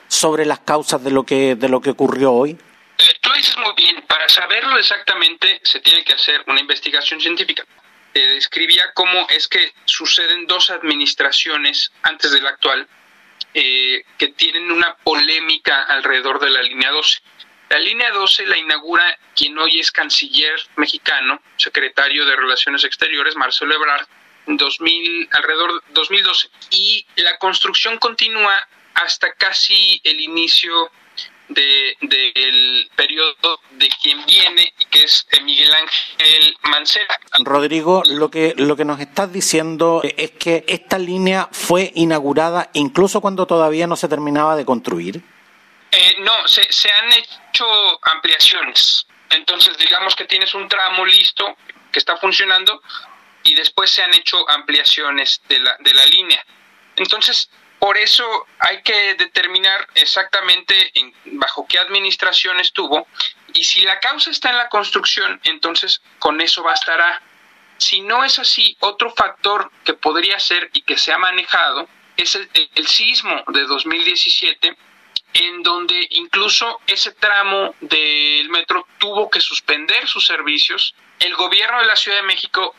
sobre 0.09 0.45
las 0.45 0.59
causas 0.59 1.01
de 1.01 1.11
lo 1.11 1.23
que, 1.23 1.55
de 1.55 1.69
lo 1.69 1.79
que 1.79 1.91
ocurrió 1.91 2.33
hoy? 2.33 2.51
Eh, 2.97 3.03
tú 3.21 3.31
dices 3.31 3.55
muy 3.57 3.73
bien, 3.77 4.03
para 4.09 4.27
saberlo 4.27 4.77
exactamente 4.77 5.61
se 5.63 5.79
tiene 5.79 6.03
que 6.03 6.13
hacer 6.13 6.43
una 6.47 6.59
investigación 6.59 7.21
científica. 7.21 7.63
describía 8.13 8.83
cómo 8.93 9.25
es 9.29 9.47
que 9.47 9.71
suceden 9.85 10.47
dos 10.47 10.69
administraciones 10.69 11.93
antes 12.03 12.31
de 12.31 12.41
la 12.41 12.49
actual 12.49 12.85
eh, 13.59 14.03
que 14.19 14.27
tienen 14.27 14.71
una 14.71 14.95
polémica 14.97 15.81
alrededor 15.81 16.39
de 16.39 16.51
la 16.51 16.61
línea 16.61 16.91
12. 16.91 17.21
La 17.69 17.79
línea 17.79 18.11
12 18.11 18.45
la 18.45 18.55
inaugura 18.55 19.17
quien 19.35 19.57
hoy 19.57 19.79
es 19.79 19.91
canciller 19.91 20.59
mexicano, 20.75 21.41
secretario 21.55 22.23
de 22.27 22.35
Relaciones 22.35 22.83
Exteriores, 22.83 23.35
Marcelo 23.35 23.73
Ebrard, 23.73 24.05
en 24.45 24.57
2000, 24.57 25.29
alrededor 25.31 25.73
de 25.73 25.79
2012. 25.89 26.49
Y 26.69 27.07
la 27.15 27.39
construcción 27.39 27.97
continúa 27.97 28.55
hasta 28.93 29.33
casi 29.33 29.99
el 30.03 30.19
inicio 30.19 30.91
del 31.49 32.89
periodo 32.95 33.59
de 33.71 33.89
quien 34.01 34.25
viene, 34.25 34.73
que 34.89 35.03
es 35.03 35.25
Miguel 35.43 35.73
Ángel 35.73 36.57
Mancera. 36.63 37.19
Rodrigo, 37.39 38.03
lo 38.05 38.29
que, 38.29 38.53
lo 38.57 38.75
que 38.75 38.85
nos 38.85 38.99
estás 38.99 39.31
diciendo 39.31 40.01
es 40.03 40.31
que 40.31 40.65
esta 40.67 40.97
línea 40.97 41.47
fue 41.51 41.91
inaugurada 41.95 42.69
incluso 42.73 43.21
cuando 43.21 43.47
todavía 43.47 43.87
no 43.87 43.95
se 43.95 44.07
terminaba 44.07 44.55
de 44.55 44.65
construir. 44.65 45.21
Eh, 45.91 46.15
no, 46.19 46.47
se, 46.47 46.71
se 46.71 46.91
han 46.91 47.11
hecho 47.13 47.65
ampliaciones. 48.03 49.07
Entonces, 49.29 49.77
digamos 49.77 50.15
que 50.15 50.25
tienes 50.25 50.53
un 50.53 50.67
tramo 50.67 51.05
listo 51.05 51.57
que 51.91 51.99
está 51.99 52.17
funcionando 52.17 52.81
y 53.43 53.55
después 53.55 53.89
se 53.89 54.03
han 54.03 54.13
hecho 54.13 54.49
ampliaciones 54.49 55.41
de 55.47 55.59
la, 55.59 55.77
de 55.79 55.93
la 55.93 56.05
línea. 56.05 56.45
Entonces, 56.97 57.49
por 57.79 57.97
eso 57.97 58.25
hay 58.59 58.81
que 58.81 59.15
determinar 59.15 59.87
exactamente 59.95 60.91
bajo 61.25 61.65
qué 61.67 61.77
administración 61.79 62.59
estuvo 62.59 63.07
y 63.53 63.63
si 63.63 63.81
la 63.81 63.99
causa 63.99 64.31
está 64.31 64.49
en 64.49 64.57
la 64.57 64.69
construcción, 64.69 65.39
entonces 65.43 66.01
con 66.19 66.41
eso 66.41 66.63
bastará. 66.63 67.21
Si 67.77 68.01
no 68.01 68.23
es 68.23 68.39
así, 68.39 68.75
otro 68.79 69.13
factor 69.13 69.71
que 69.83 69.93
podría 69.93 70.39
ser 70.39 70.69
y 70.73 70.81
que 70.81 70.97
se 70.97 71.13
ha 71.13 71.17
manejado 71.17 71.87
es 72.15 72.33
el, 72.35 72.49
el 72.73 72.87
sismo 72.87 73.43
de 73.47 73.61
2017 73.65 74.75
en 75.33 75.61
donde 75.61 76.07
incluso 76.11 76.81
ese 76.87 77.11
tramo 77.11 77.75
del 77.81 78.49
metro 78.49 78.87
tuvo 78.97 79.29
que 79.29 79.39
suspender 79.41 80.07
sus 80.07 80.25
servicios. 80.25 80.95
El 81.19 81.35
gobierno 81.35 81.79
de 81.79 81.85
la 81.85 81.95
Ciudad 81.95 82.17
de 82.17 82.23
México, 82.23 82.73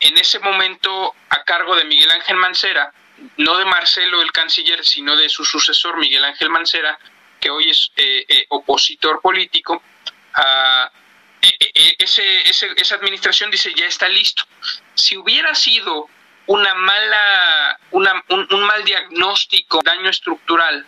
en 0.00 0.16
ese 0.16 0.38
momento 0.38 1.14
a 1.28 1.44
cargo 1.44 1.76
de 1.76 1.84
Miguel 1.84 2.10
Ángel 2.10 2.36
Mancera, 2.36 2.92
no 3.36 3.56
de 3.56 3.64
Marcelo 3.64 4.22
el 4.22 4.32
canciller, 4.32 4.84
sino 4.84 5.16
de 5.16 5.28
su 5.28 5.44
sucesor 5.44 5.96
Miguel 5.98 6.24
Ángel 6.24 6.50
Mancera, 6.50 6.98
que 7.40 7.50
hoy 7.50 7.70
es 7.70 7.90
eh, 7.96 8.24
eh, 8.28 8.46
opositor 8.48 9.20
político, 9.20 9.82
a, 10.34 10.90
eh, 11.42 11.94
ese, 11.98 12.42
esa 12.76 12.94
administración 12.94 13.50
dice 13.50 13.72
ya 13.74 13.86
está 13.86 14.08
listo. 14.08 14.44
Si 14.94 15.16
hubiera 15.16 15.54
sido 15.54 16.08
una 16.46 16.74
mala, 16.74 17.78
una, 17.90 18.24
un 18.28 18.62
mal 18.64 18.84
diagnóstico, 18.84 19.80
daño 19.84 20.08
estructural 20.08 20.86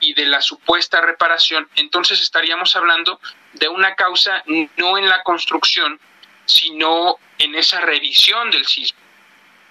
y 0.00 0.14
de 0.14 0.26
la 0.26 0.40
supuesta 0.40 1.00
reparación, 1.00 1.68
entonces 1.76 2.20
estaríamos 2.20 2.76
hablando 2.76 3.20
de 3.54 3.68
una 3.68 3.94
causa 3.94 4.42
no 4.76 4.98
en 4.98 5.08
la 5.08 5.22
construcción, 5.22 5.98
sino 6.46 7.18
en 7.38 7.54
esa 7.54 7.80
revisión 7.80 8.50
del 8.50 8.66
sismo. 8.66 9.03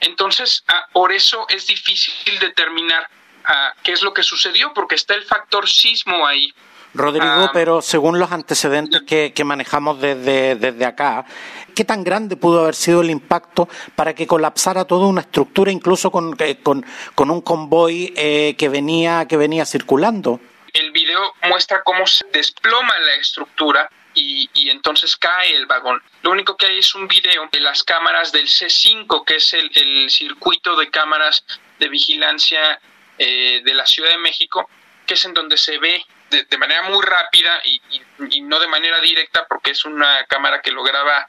Entonces, 0.03 0.63
ah, 0.67 0.85
por 0.91 1.11
eso 1.11 1.45
es 1.49 1.67
difícil 1.67 2.37
determinar 2.39 3.07
ah, 3.45 3.73
qué 3.83 3.93
es 3.93 4.01
lo 4.01 4.13
que 4.13 4.23
sucedió, 4.23 4.73
porque 4.73 4.95
está 4.95 5.15
el 5.15 5.23
factor 5.23 5.67
sismo 5.67 6.27
ahí. 6.27 6.53
Rodrigo, 6.93 7.25
ah, 7.25 7.49
pero 7.53 7.81
según 7.81 8.19
los 8.19 8.31
antecedentes 8.31 9.01
que, 9.01 9.43
manejamos 9.43 9.99
desde, 9.99 10.55
desde 10.55 10.85
acá, 10.85 11.25
¿qué 11.73 11.83
tan 11.85 12.03
grande 12.03 12.35
pudo 12.35 12.61
haber 12.61 12.75
sido 12.75 13.01
el 13.01 13.09
impacto 13.09 13.67
para 13.95 14.13
que 14.13 14.27
colapsara 14.27 14.85
toda 14.85 15.07
una 15.07 15.21
estructura, 15.21 15.71
incluso 15.71 16.11
con, 16.11 16.35
eh, 16.37 16.59
con, 16.61 16.85
un 17.17 17.41
convoy 17.41 18.13
eh, 18.15 18.55
que, 18.59 18.69
venía, 18.69 19.25
que 19.27 19.37
venía 19.37 19.65
circulando? 19.65 20.39
El 20.71 20.91
video 20.91 21.33
muestra 21.49 21.81
cómo 21.83 22.05
se 22.05 22.25
desploma 22.31 22.93
la 22.99 23.15
estructura 23.15 23.89
y, 24.13 24.69
entonces 24.69 25.17
cae 25.17 25.55
el 25.55 25.65
vagón. 25.65 26.01
Lo 26.21 26.31
único 26.31 26.55
que 26.55 26.67
hay 26.67 26.79
es 26.79 26.95
un 26.95 27.07
video 27.07 27.47
de 27.51 27.59
las 27.59 27.83
cámaras 27.83 28.31
del 28.31 28.47
C5, 28.47 29.23
que 29.25 29.35
es 29.37 29.53
el, 29.53 30.09
circuito 30.09 30.75
de 30.75 30.89
cámaras 30.89 31.45
de 31.79 31.89
vigilancia 31.89 32.79
eh, 33.17 33.61
de 33.63 33.73
la 33.73 33.85
Ciudad 33.85 34.09
de 34.09 34.17
México, 34.17 34.69
que 35.05 35.15
es 35.15 35.25
en 35.25 35.33
donde 35.33 35.57
se 35.57 35.77
ve 35.77 36.05
de, 36.29 36.57
manera 36.57 36.83
muy 36.83 37.03
rápida 37.03 37.61
y, 37.65 38.41
no 38.41 38.59
de 38.59 38.67
manera 38.67 38.99
directa, 38.99 39.45
porque 39.47 39.71
es 39.71 39.85
una 39.85 40.25
cámara 40.25 40.61
que 40.61 40.71
lo 40.71 40.83
graba, 40.83 41.27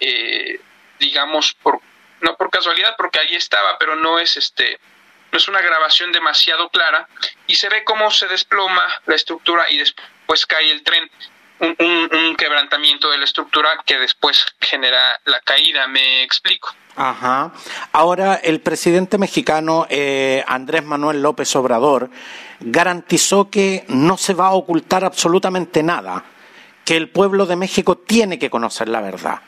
eh, 0.00 0.60
digamos, 0.98 1.54
por, 1.54 1.80
no 2.20 2.36
por 2.36 2.50
casualidad, 2.50 2.94
porque 2.96 3.20
allí 3.20 3.36
estaba, 3.36 3.78
pero 3.78 3.96
no 3.96 4.18
es 4.18 4.36
este 4.36 4.78
no 5.32 5.38
es 5.38 5.46
una 5.46 5.60
grabación 5.60 6.10
demasiado 6.10 6.70
clara 6.70 7.08
y 7.46 7.54
se 7.54 7.68
ve 7.68 7.84
cómo 7.84 8.10
se 8.10 8.26
desploma 8.26 8.82
la 9.06 9.14
estructura 9.14 9.70
y 9.70 9.78
después 9.78 10.44
cae 10.44 10.72
el 10.72 10.82
tren 10.82 11.08
un, 11.60 12.36
quebrantamiento 12.36 13.10
de 13.10 13.18
la 13.18 13.24
estructura 13.24 13.82
que 13.84 13.98
después 13.98 14.44
genera 14.60 15.20
la 15.24 15.40
caída, 15.40 15.86
me 15.86 16.22
explico. 16.22 16.70
Ajá. 16.96 17.52
Ahora, 17.92 18.36
el 18.36 18.60
presidente 18.60 19.18
mexicano 19.18 19.86
eh, 19.88 20.44
Andrés 20.46 20.84
Manuel 20.84 21.22
López 21.22 21.54
Obrador 21.56 22.10
garantizó 22.60 23.50
que 23.50 23.84
no 23.88 24.16
se 24.16 24.34
va 24.34 24.48
a 24.48 24.52
ocultar 24.52 25.04
absolutamente 25.04 25.82
nada, 25.82 26.24
que 26.84 26.96
el 26.96 27.08
pueblo 27.08 27.46
de 27.46 27.56
México 27.56 27.96
tiene 27.98 28.38
que 28.38 28.50
conocer 28.50 28.88
la 28.88 29.00
verdad. 29.00 29.40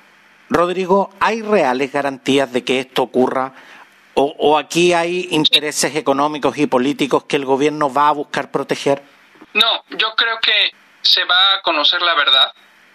Rodrigo, 0.51 1.11
¿hay 1.21 1.43
reales 1.43 1.93
garantías 1.93 2.53
de 2.53 2.63
que 2.63 2.81
esto 2.81 3.03
ocurra? 3.03 3.53
¿O, 4.15 4.35
o 4.39 4.59
aquí 4.59 4.93
hay 4.93 5.29
intereses 5.31 5.97
económicos 5.97 6.59
y 6.59 6.67
políticos 6.67 7.25
que 7.25 7.37
el 7.37 7.47
gobierno 7.47 7.93
va 7.93 8.09
a 8.09 8.13
buscar 8.13 8.51
proteger? 8.51 9.03
No, 9.55 9.85
yo 9.91 10.15
creo 10.15 10.39
que 10.41 10.73
se 11.03 11.25
va 11.25 11.55
a 11.55 11.63
conocer 11.63 12.03
la 12.03 12.15
verdad. 12.15 12.53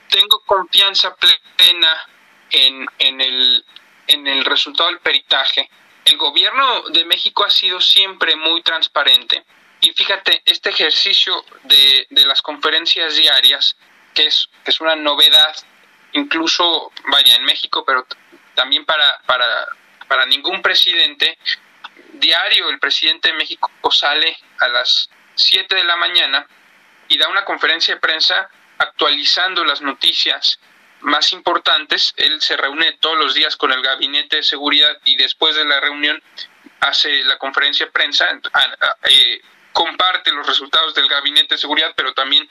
Tengo 0.09 0.41
confianza 0.45 1.15
plena 1.15 2.07
en, 2.49 2.85
en, 2.99 3.21
el, 3.21 3.65
en 4.07 4.27
el 4.27 4.45
resultado 4.45 4.89
del 4.89 4.99
peritaje. 4.99 5.69
El 6.05 6.17
gobierno 6.17 6.83
de 6.89 7.05
México 7.05 7.45
ha 7.45 7.49
sido 7.49 7.81
siempre 7.81 8.35
muy 8.35 8.61
transparente. 8.61 9.45
Y 9.81 9.91
fíjate, 9.91 10.41
este 10.45 10.69
ejercicio 10.69 11.43
de, 11.63 12.07
de 12.09 12.25
las 12.25 12.41
conferencias 12.41 13.15
diarias, 13.15 13.75
que 14.13 14.27
es, 14.27 14.49
es 14.65 14.79
una 14.79 14.95
novedad, 14.95 15.55
incluso, 16.13 16.91
vaya, 17.11 17.35
en 17.35 17.43
México, 17.43 17.83
pero 17.85 18.07
también 18.55 18.85
para, 18.85 19.21
para, 19.25 19.67
para 20.07 20.25
ningún 20.25 20.61
presidente, 20.61 21.37
diario 22.13 22.69
el 22.69 22.79
presidente 22.79 23.29
de 23.29 23.35
México 23.35 23.69
sale 23.91 24.37
a 24.59 24.67
las 24.69 25.09
7 25.35 25.75
de 25.75 25.83
la 25.83 25.95
mañana 25.97 26.47
y 27.07 27.17
da 27.17 27.27
una 27.29 27.45
conferencia 27.45 27.95
de 27.95 28.01
prensa 28.01 28.49
actualizando 28.77 29.63
las 29.63 29.81
noticias 29.81 30.59
más 31.01 31.33
importantes. 31.33 32.13
Él 32.17 32.41
se 32.41 32.57
reúne 32.57 32.93
todos 32.99 33.17
los 33.17 33.33
días 33.33 33.55
con 33.55 33.71
el 33.71 33.81
gabinete 33.81 34.37
de 34.37 34.43
seguridad 34.43 34.97
y 35.05 35.15
después 35.15 35.55
de 35.55 35.65
la 35.65 35.79
reunión 35.79 36.21
hace 36.79 37.23
la 37.23 37.37
conferencia 37.37 37.85
de 37.85 37.91
prensa, 37.91 38.27
eh, 39.03 39.41
comparte 39.73 40.31
los 40.31 40.47
resultados 40.47 40.93
del 40.93 41.07
gabinete 41.07 41.55
de 41.55 41.59
seguridad, 41.59 41.93
pero 41.95 42.13
también 42.13 42.47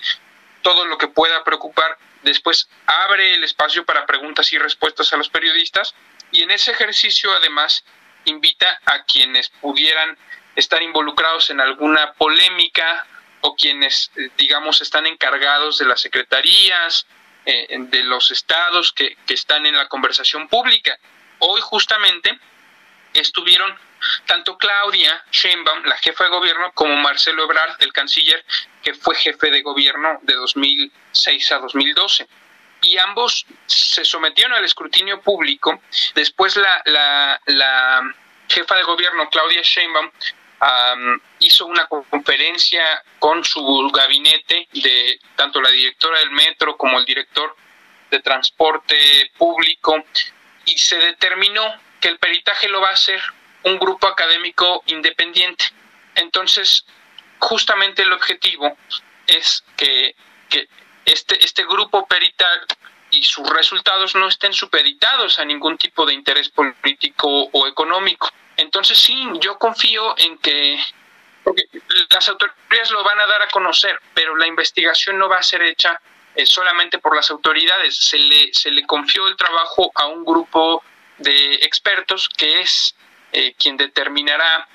todo 0.62 0.84
lo 0.84 0.98
que 0.98 1.08
pueda 1.08 1.44
preocupar. 1.44 1.96
Después 2.22 2.68
abre 2.86 3.34
el 3.34 3.44
espacio 3.44 3.84
para 3.84 4.06
preguntas 4.06 4.52
y 4.52 4.58
respuestas 4.58 5.12
a 5.12 5.16
los 5.16 5.28
periodistas 5.28 5.94
y 6.32 6.42
en 6.42 6.50
ese 6.50 6.72
ejercicio 6.72 7.32
además 7.32 7.84
invita 8.24 8.80
a 8.84 9.04
quienes 9.04 9.48
pudieran 9.48 10.18
estar 10.56 10.82
involucrados 10.82 11.50
en 11.50 11.60
alguna 11.60 12.14
polémica 12.14 13.06
o 13.46 13.54
quienes, 13.54 14.10
eh, 14.16 14.30
digamos, 14.36 14.80
están 14.80 15.06
encargados 15.06 15.78
de 15.78 15.86
las 15.86 16.00
secretarías, 16.00 17.06
eh, 17.44 17.68
de 17.78 18.02
los 18.02 18.32
estados 18.32 18.92
que, 18.92 19.16
que 19.24 19.34
están 19.34 19.66
en 19.66 19.76
la 19.76 19.86
conversación 19.86 20.48
pública. 20.48 20.98
Hoy 21.38 21.60
justamente 21.60 22.36
estuvieron 23.14 23.72
tanto 24.26 24.58
Claudia 24.58 25.24
Sheinbaum, 25.30 25.84
la 25.84 25.96
jefa 25.98 26.24
de 26.24 26.30
gobierno, 26.30 26.72
como 26.74 26.96
Marcelo 26.96 27.44
Ebrard, 27.44 27.76
el 27.80 27.92
canciller, 27.92 28.44
que 28.82 28.94
fue 28.94 29.14
jefe 29.14 29.50
de 29.50 29.62
gobierno 29.62 30.18
de 30.22 30.34
2006 30.34 31.52
a 31.52 31.58
2012. 31.58 32.26
Y 32.82 32.98
ambos 32.98 33.46
se 33.66 34.04
sometieron 34.04 34.54
al 34.54 34.64
escrutinio 34.64 35.20
público. 35.20 35.80
Después 36.14 36.56
la, 36.56 37.40
la, 37.46 38.02
jefa 38.48 38.76
de 38.76 38.82
gobierno, 38.82 39.28
Claudia 39.30 39.62
Sheinbaum, 39.62 40.10
hizo 41.46 41.66
una 41.66 41.86
conferencia 41.86 42.82
con 43.18 43.44
su 43.44 43.90
gabinete 43.92 44.68
de 44.72 45.20
tanto 45.36 45.60
la 45.60 45.70
directora 45.70 46.18
del 46.18 46.30
metro 46.30 46.76
como 46.76 46.98
el 46.98 47.04
director 47.04 47.56
de 48.10 48.20
transporte 48.20 49.30
público 49.36 50.04
y 50.64 50.76
se 50.76 50.96
determinó 50.96 51.62
que 52.00 52.08
el 52.08 52.18
peritaje 52.18 52.68
lo 52.68 52.80
va 52.80 52.90
a 52.90 52.94
hacer 52.94 53.20
un 53.62 53.78
grupo 53.78 54.06
académico 54.06 54.82
independiente. 54.86 55.66
Entonces, 56.14 56.84
justamente 57.38 58.02
el 58.02 58.12
objetivo 58.12 58.76
es 59.26 59.64
que, 59.76 60.14
este, 61.04 61.44
este 61.44 61.64
grupo 61.64 62.06
perital 62.06 62.66
y 63.10 63.22
sus 63.22 63.48
resultados 63.48 64.16
no 64.16 64.26
estén 64.26 64.52
supeditados 64.52 65.38
a 65.38 65.44
ningún 65.44 65.78
tipo 65.78 66.04
de 66.04 66.14
interés 66.14 66.48
político 66.48 67.28
o 67.52 67.66
económico. 67.68 68.30
Entonces 68.56 68.98
sí, 68.98 69.24
yo 69.40 69.58
confío 69.58 70.18
en 70.18 70.38
que 70.38 70.78
las 72.10 72.28
autoridades 72.28 72.90
lo 72.90 73.04
van 73.04 73.20
a 73.20 73.26
dar 73.26 73.42
a 73.42 73.48
conocer, 73.48 74.00
pero 74.14 74.36
la 74.36 74.46
investigación 74.46 75.18
no 75.18 75.28
va 75.28 75.38
a 75.38 75.42
ser 75.42 75.62
hecha 75.62 76.00
eh, 76.34 76.46
solamente 76.46 76.98
por 76.98 77.14
las 77.14 77.30
autoridades. 77.30 77.96
Se 77.98 78.18
le, 78.18 78.52
se 78.52 78.70
le 78.70 78.86
confió 78.86 79.28
el 79.28 79.36
trabajo 79.36 79.90
a 79.94 80.06
un 80.06 80.24
grupo 80.24 80.82
de 81.18 81.54
expertos 81.54 82.28
que 82.28 82.60
es 82.60 82.94
eh, 83.32 83.54
quien 83.58 83.76
determinará 83.76 84.68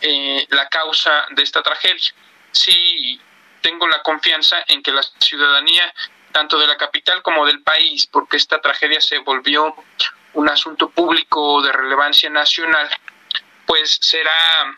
eh, 0.00 0.46
la 0.50 0.68
causa 0.68 1.26
de 1.30 1.42
esta 1.42 1.62
tragedia. 1.62 2.12
Sí, 2.52 3.20
tengo 3.60 3.88
la 3.88 4.02
confianza 4.02 4.64
en 4.68 4.82
que 4.82 4.92
la 4.92 5.02
ciudadanía, 5.02 5.92
tanto 6.32 6.58
de 6.58 6.66
la 6.66 6.76
capital 6.76 7.22
como 7.22 7.46
del 7.46 7.62
país, 7.62 8.06
porque 8.06 8.36
esta 8.36 8.60
tragedia 8.60 9.00
se 9.00 9.18
volvió 9.18 9.74
un 10.34 10.48
asunto 10.48 10.90
público 10.90 11.62
de 11.62 11.72
relevancia 11.72 12.28
nacional, 12.28 12.88
pues 13.66 13.98
será, 14.00 14.74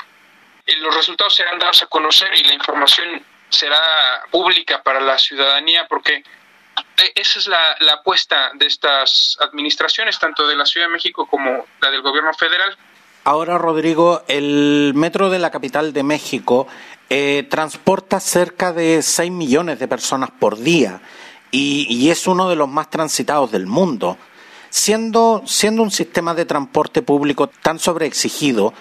los 0.76 0.94
resultados 0.94 1.34
serán 1.34 1.58
dados 1.58 1.82
a 1.82 1.86
conocer 1.86 2.28
y 2.36 2.44
la 2.44 2.54
información 2.54 3.22
será 3.48 3.78
pública 4.30 4.82
para 4.82 5.00
la 5.00 5.18
ciudadanía, 5.18 5.86
porque 5.88 6.22
esa 7.14 7.38
es 7.38 7.46
la, 7.46 7.76
la 7.80 7.94
apuesta 7.94 8.50
de 8.54 8.66
estas 8.66 9.36
administraciones, 9.40 10.18
tanto 10.18 10.46
de 10.46 10.56
la 10.56 10.66
Ciudad 10.66 10.86
de 10.86 10.92
México 10.92 11.26
como 11.26 11.66
la 11.80 11.90
del 11.90 12.02
gobierno 12.02 12.32
federal. 12.34 12.76
Ahora, 13.24 13.58
Rodrigo, 13.58 14.22
el 14.28 14.92
metro 14.94 15.28
de 15.28 15.38
la 15.38 15.50
capital 15.50 15.92
de 15.92 16.02
México 16.02 16.66
eh, 17.10 17.46
transporta 17.48 18.20
cerca 18.20 18.72
de 18.72 19.02
6 19.02 19.30
millones 19.32 19.78
de 19.78 19.88
personas 19.88 20.30
por 20.30 20.58
día 20.58 21.00
y, 21.50 22.10
es 22.10 22.26
uno 22.26 22.50
de 22.50 22.56
los 22.56 22.68
más 22.68 22.90
transitados 22.90 23.50
del 23.50 23.66
mundo. 23.66 24.18
Siendo, 24.70 25.42
siendo 25.46 25.82
un 25.82 25.90
sistema 25.90 26.34
de 26.34 26.44
transporte 26.44 27.00
público 27.00 27.48
tan 27.48 27.78
sobreexigido, 27.78 28.74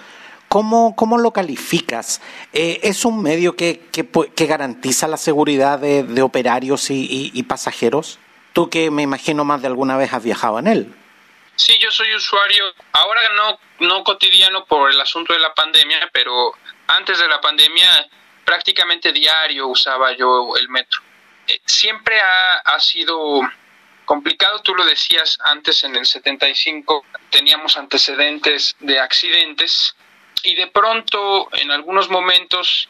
¿Cómo, 0.48 0.96
¿Cómo, 0.96 1.18
lo 1.18 1.32
calificas? 1.32 2.22
Eh, 2.54 2.80
¿Es 2.82 3.04
un 3.04 3.22
medio 3.22 3.54
que, 3.54 3.80
que, 3.92 4.46
garantiza 4.46 5.06
la 5.06 5.18
seguridad 5.18 5.78
de, 5.78 6.22
operarios 6.22 6.86
y, 6.90 7.42
pasajeros? 7.42 8.18
Tú 8.54 8.70
que 8.70 8.90
me 8.90 9.02
imagino 9.02 9.44
más 9.44 9.60
de 9.60 9.66
alguna 9.66 9.98
vez 9.98 10.12
has 10.12 10.24
viajado 10.24 10.58
en 10.58 10.66
él. 10.66 10.94
Sí, 11.54 11.76
yo 11.78 11.90
soy 11.90 12.14
usuario, 12.14 12.64
ahora 12.92 13.20
no, 13.34 13.58
no 13.80 14.04
cotidiano 14.04 14.64
por 14.64 14.90
el 14.90 15.00
asunto 15.00 15.32
de 15.32 15.40
la 15.40 15.52
pandemia, 15.52 16.08
pero 16.12 16.54
antes 16.86 17.18
de 17.18 17.28
la 17.28 17.40
pandemia 17.40 18.08
prácticamente 18.44 19.12
diario 19.12 19.66
usaba 19.66 20.16
yo 20.16 20.56
el 20.56 20.68
metro. 20.68 21.00
Eh, 21.46 21.60
siempre 21.66 22.18
ha, 22.20 22.58
ha 22.58 22.80
sido 22.80 23.40
complicado, 24.06 24.60
tú 24.60 24.74
lo 24.74 24.86
decías 24.86 25.38
antes 25.44 25.84
en 25.84 25.94
el 25.94 26.06
75, 26.06 27.04
teníamos 27.30 27.76
antecedentes 27.76 28.74
de 28.80 28.98
accidentes 28.98 29.94
y 30.42 30.54
de 30.54 30.66
pronto 30.68 31.48
en 31.52 31.70
algunos 31.70 32.08
momentos 32.08 32.88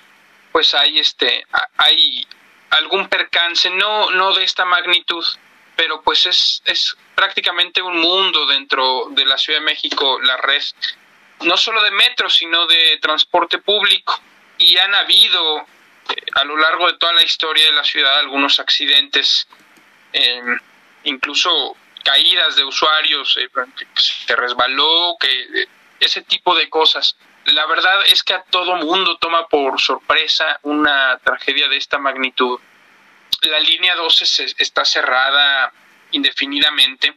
pues 0.53 0.75
hay 0.75 0.99
este 0.99 1.45
hay 1.77 2.27
algún 2.71 3.09
percance 3.09 3.71
no 3.71 4.11
no 4.11 4.35
de 4.35 4.45
esta 4.45 4.65
magnitud 4.65 5.25
pero 5.77 6.03
pues 6.03 6.27
es 6.27 6.63
es 6.65 6.97
prácticamente 7.15 7.83
un 7.83 7.99
mundo 7.99 8.47
dentro 8.47 9.09
de 9.11 9.25
la 9.25 9.39
Ciudad 9.39 9.61
de 9.61 9.65
México 9.65 10.21
la 10.21 10.37
red 10.37 10.63
no 11.41 11.57
solo 11.57 11.83
de 11.83 11.91
metro 11.91 12.29
sino 12.29 12.67
de 12.67 12.99
transporte 13.01 13.59
público. 13.59 14.21
Y 14.59 14.77
han 14.77 14.95
habido 14.95 15.61
eh, 15.61 15.65
a 16.35 16.45
lo 16.45 16.57
largo 16.57 16.87
de 16.87 16.99
toda 16.99 17.13
la 17.13 17.23
historia 17.23 17.67
de 17.67 17.73
la 17.73 17.85
ciudad 17.85 18.19
algunos 18.19 18.59
accidentes 18.59 19.47
em, 20.13 20.59
incluso 21.05 21.77
caídas 22.05 22.57
de 22.57 22.65
usuarios 22.65 23.37
eh, 23.37 23.49
se 23.95 24.35
resbaló 24.35 25.17
que 25.21 25.29
eh, 25.29 25.69
ese 26.01 26.23
tipo 26.23 26.55
de 26.55 26.69
cosas 26.69 27.17
la 27.53 27.67
verdad 27.67 28.07
es 28.07 28.23
que 28.23 28.35
a 28.35 28.43
todo 28.43 28.77
mundo 28.77 29.17
toma 29.19 29.49
por 29.49 29.81
sorpresa 29.81 30.59
una 30.63 31.19
tragedia 31.19 31.69
de 31.69 31.77
esta 31.77 31.99
magnitud. 31.99 32.59
La 33.43 33.61
línea 33.61 33.95
12 33.95 34.55
está 34.59 34.85
cerrada 34.85 35.73
indefinidamente. 36.11 37.15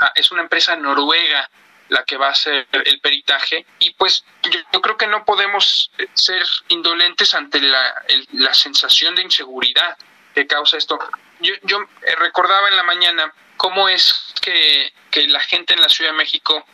Ah, 0.00 0.12
es 0.14 0.30
una 0.30 0.42
empresa 0.42 0.76
noruega 0.76 1.50
la 1.88 2.04
que 2.04 2.16
va 2.16 2.28
a 2.28 2.32
hacer 2.32 2.68
el 2.70 3.00
peritaje 3.00 3.64
y 3.78 3.90
pues 3.94 4.24
yo, 4.72 4.82
creo 4.82 4.98
que 4.98 5.06
no 5.06 5.24
podemos 5.24 5.90
eh, 5.96 6.06
ser 6.12 6.46
indolentes 6.68 7.34
ante 7.34 7.60
la, 7.60 8.04
la 8.32 8.52
sensación 8.52 9.14
de 9.14 9.22
inseguridad 9.22 9.96
que 10.34 10.46
causa 10.46 10.76
esto. 10.76 10.98
Yo, 11.40 11.54
yo 11.62 11.78
recordaba 12.18 12.68
en 12.68 12.76
la 12.76 12.82
mañana 12.82 13.32
cómo 13.56 13.88
es 13.88 14.34
que, 14.42 14.92
que 15.10 15.26
la 15.28 15.40
gente 15.40 15.74
en 15.74 15.80
la 15.80 15.88
Ciudad 15.88 16.10
de 16.10 16.18
México 16.18 16.66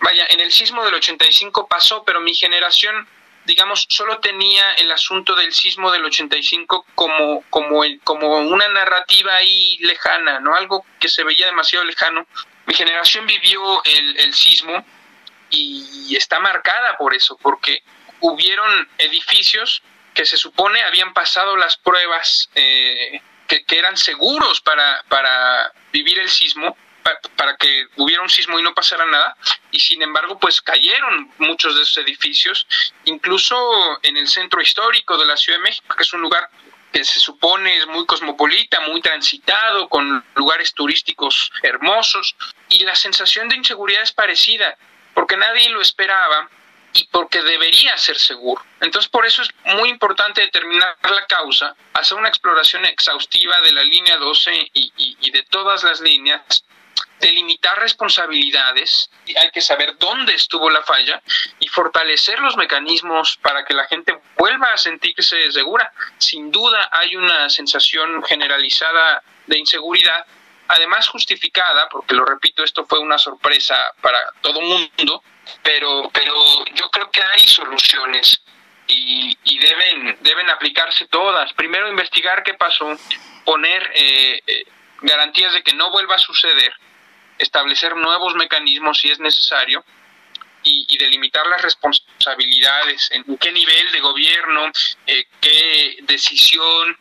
vaya, 0.00 0.26
en 0.30 0.40
el 0.40 0.52
sismo 0.52 0.84
del 0.84 0.94
85 0.94 1.66
pasó, 1.66 2.04
pero 2.04 2.20
mi 2.20 2.34
generación, 2.34 3.06
digamos, 3.44 3.86
solo 3.88 4.18
tenía 4.18 4.74
el 4.74 4.90
asunto 4.90 5.34
del 5.34 5.52
sismo 5.52 5.90
del 5.90 6.04
85 6.04 6.86
como, 6.94 7.42
como, 7.50 7.84
el, 7.84 8.00
como 8.02 8.38
una 8.38 8.68
narrativa 8.68 9.34
ahí 9.36 9.76
lejana, 9.80 10.40
¿no? 10.40 10.54
Algo 10.54 10.84
que 11.00 11.08
se 11.08 11.24
veía 11.24 11.46
demasiado 11.46 11.84
lejano. 11.84 12.26
Mi 12.66 12.74
generación 12.74 13.26
vivió 13.26 13.82
el, 13.84 14.18
el 14.18 14.34
sismo 14.34 14.84
y 15.50 16.16
está 16.16 16.40
marcada 16.40 16.96
por 16.96 17.14
eso, 17.14 17.36
porque 17.42 17.82
hubieron 18.20 18.88
edificios 18.98 19.82
que 20.14 20.24
se 20.24 20.36
supone 20.36 20.82
habían 20.82 21.12
pasado 21.12 21.56
las 21.56 21.76
pruebas 21.76 22.48
eh, 22.54 23.20
que, 23.48 23.64
que, 23.64 23.78
eran 23.78 23.96
seguros 23.96 24.60
para, 24.60 25.04
para 25.08 25.72
vivir 25.92 26.18
el 26.18 26.28
sismo 26.28 26.76
para 27.36 27.56
que 27.56 27.86
hubiera 27.96 28.22
un 28.22 28.30
sismo 28.30 28.58
y 28.58 28.62
no 28.62 28.74
pasara 28.74 29.04
nada 29.06 29.36
y 29.70 29.80
sin 29.80 30.02
embargo 30.02 30.38
pues 30.38 30.60
cayeron 30.60 31.30
muchos 31.38 31.74
de 31.76 31.82
esos 31.82 31.98
edificios 31.98 32.66
incluso 33.04 33.56
en 34.02 34.16
el 34.16 34.28
centro 34.28 34.60
histórico 34.60 35.18
de 35.18 35.26
la 35.26 35.36
Ciudad 35.36 35.58
de 35.58 35.64
México 35.64 35.94
que 35.96 36.02
es 36.02 36.12
un 36.12 36.20
lugar 36.20 36.48
que 36.92 37.04
se 37.04 37.18
supone 37.18 37.78
es 37.78 37.86
muy 37.86 38.04
cosmopolita, 38.04 38.80
muy 38.80 39.00
transitado, 39.00 39.88
con 39.88 40.24
lugares 40.34 40.74
turísticos 40.74 41.50
hermosos, 41.62 42.36
y 42.68 42.84
la 42.84 42.94
sensación 42.94 43.48
de 43.48 43.56
inseguridad 43.56 44.02
es 44.02 44.12
parecida, 44.12 44.76
porque 45.14 45.36
nadie 45.36 45.70
lo 45.70 45.80
esperaba 45.80 46.48
y 46.92 47.04
porque 47.08 47.42
debería 47.42 47.96
ser 47.96 48.18
seguro. 48.18 48.62
Entonces, 48.80 49.10
por 49.10 49.24
eso 49.24 49.40
es 49.42 49.48
muy 49.76 49.88
importante 49.88 50.42
determinar 50.42 50.98
la 51.02 51.26
causa, 51.26 51.74
hacer 51.94 52.18
una 52.18 52.28
exploración 52.28 52.84
exhaustiva 52.84 53.58
de 53.62 53.72
la 53.72 53.82
línea 53.82 54.18
12 54.18 54.70
y, 54.74 54.92
y 55.20 55.30
de 55.30 55.42
todas 55.44 55.82
las 55.84 56.00
líneas, 56.00 56.42
delimitar 57.22 57.78
responsabilidades, 57.78 59.08
hay 59.40 59.50
que 59.52 59.60
saber 59.60 59.96
dónde 59.96 60.34
estuvo 60.34 60.68
la 60.68 60.82
falla 60.82 61.22
y 61.60 61.68
fortalecer 61.68 62.40
los 62.40 62.56
mecanismos 62.56 63.38
para 63.40 63.64
que 63.64 63.74
la 63.74 63.86
gente 63.86 64.18
vuelva 64.36 64.72
a 64.72 64.76
sentirse 64.76 65.50
segura. 65.52 65.92
Sin 66.18 66.50
duda 66.50 66.90
hay 66.92 67.14
una 67.16 67.48
sensación 67.48 68.22
generalizada 68.24 69.22
de 69.46 69.56
inseguridad, 69.56 70.26
además 70.66 71.08
justificada, 71.08 71.88
porque 71.88 72.14
lo 72.14 72.24
repito, 72.24 72.64
esto 72.64 72.84
fue 72.84 72.98
una 72.98 73.18
sorpresa 73.18 73.76
para 74.00 74.18
todo 74.40 74.60
mundo, 74.60 75.22
pero, 75.62 76.10
pero 76.12 76.34
yo 76.74 76.90
creo 76.90 77.08
que 77.10 77.22
hay 77.22 77.46
soluciones 77.46 78.42
y, 78.88 79.58
deben, 79.60 80.18
deben 80.22 80.50
aplicarse 80.50 81.06
todas. 81.06 81.52
Primero 81.52 81.88
investigar 81.88 82.42
qué 82.42 82.54
pasó, 82.54 82.98
poner 83.44 83.90
eh, 83.94 84.42
eh, 84.44 84.64
garantías 85.02 85.52
de 85.52 85.62
que 85.62 85.72
no 85.74 85.92
vuelva 85.92 86.16
a 86.16 86.18
suceder 86.18 86.74
establecer 87.42 87.96
nuevos 87.96 88.34
mecanismos 88.34 89.00
si 89.00 89.10
es 89.10 89.20
necesario 89.20 89.84
y, 90.62 90.96
delimitar 90.96 91.46
las 91.46 91.60
responsabilidades, 91.60 93.10
en 93.10 93.36
qué 93.38 93.50
nivel 93.50 93.90
de 93.90 94.00
gobierno, 94.00 94.70
eh, 95.06 95.26
qué 95.40 95.96
decisión, 96.02 96.96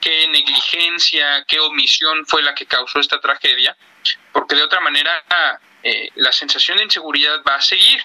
qué 0.00 0.28
negligencia, 0.28 1.44
qué 1.48 1.58
omisión 1.58 2.26
fue 2.26 2.42
la 2.42 2.54
que 2.54 2.66
causó 2.66 3.00
esta 3.00 3.18
tragedia, 3.18 3.74
porque 4.32 4.54
de 4.54 4.62
otra 4.62 4.80
manera 4.80 5.24
eh, 5.82 6.10
la 6.16 6.32
sensación 6.32 6.76
de 6.76 6.84
inseguridad 6.84 7.42
va 7.48 7.54
a 7.54 7.62
seguir. 7.62 8.02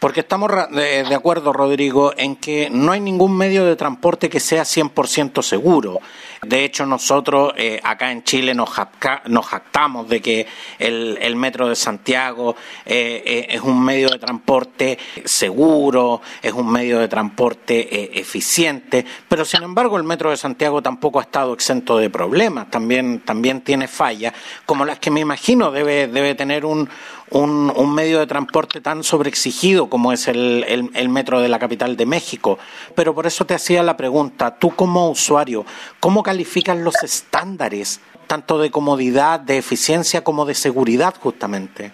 Porque 0.00 0.20
estamos 0.20 0.50
de 0.70 1.14
acuerdo, 1.14 1.52
Rodrigo, 1.52 2.12
en 2.16 2.34
que 2.34 2.68
no 2.70 2.90
hay 2.90 2.98
ningún 2.98 3.36
medio 3.36 3.64
de 3.64 3.76
transporte 3.76 4.28
que 4.28 4.40
sea 4.40 4.64
100% 4.64 5.42
seguro. 5.42 6.00
De 6.44 6.64
hecho, 6.64 6.84
nosotros 6.86 7.52
eh, 7.56 7.78
acá 7.84 8.10
en 8.10 8.24
Chile 8.24 8.52
nos, 8.52 8.68
jactamos 8.68 10.08
de 10.08 10.20
que 10.20 10.44
el, 10.76 11.36
metro 11.36 11.68
de 11.68 11.76
Santiago 11.76 12.56
eh, 12.84 13.22
eh, 13.24 13.46
es 13.50 13.60
un 13.60 13.80
medio 13.84 14.08
de 14.08 14.18
transporte 14.18 14.98
seguro, 15.24 16.20
es 16.42 16.52
un 16.52 16.68
medio 16.68 16.98
de 16.98 17.06
transporte 17.06 18.18
eficiente, 18.18 19.06
pero 19.28 19.44
sin 19.44 19.62
embargo 19.62 19.96
el 19.96 20.02
metro 20.02 20.30
de 20.30 20.36
Santiago 20.36 20.82
tampoco 20.82 21.20
ha 21.20 21.22
estado 21.22 21.54
exento 21.54 21.96
de 21.96 22.10
problemas, 22.10 22.68
también, 22.72 23.20
también 23.20 23.60
tiene 23.60 23.86
fallas, 23.86 24.34
como 24.66 24.84
las 24.84 24.98
que 24.98 25.12
me 25.12 25.20
imagino 25.20 25.70
debe, 25.70 26.08
debe 26.08 26.34
tener 26.34 26.64
un, 26.64 26.88
un, 27.32 27.94
medio 27.94 28.18
de 28.18 28.26
transporte 28.26 28.80
tan 28.80 29.04
sobreexigido 29.04 29.88
como 29.88 30.12
es 30.12 30.28
el, 30.28 30.90
el, 30.94 31.08
metro 31.08 31.40
de 31.40 31.48
la 31.48 31.58
capital 31.58 31.96
de 31.96 32.06
México. 32.06 32.58
Pero 32.94 33.14
por 33.14 33.26
eso 33.26 33.44
te 33.44 33.54
hacía 33.54 33.82
la 33.82 33.96
pregunta, 33.96 34.58
tú 34.58 34.74
como 34.74 35.10
usuario, 35.10 35.64
¿cómo 36.00 36.22
calificas 36.22 36.76
los 36.76 37.02
estándares, 37.02 38.00
tanto 38.26 38.58
de 38.58 38.70
comodidad, 38.70 39.40
de 39.40 39.58
eficiencia 39.58 40.24
como 40.24 40.44
de 40.44 40.54
seguridad 40.54 41.14
justamente? 41.18 41.92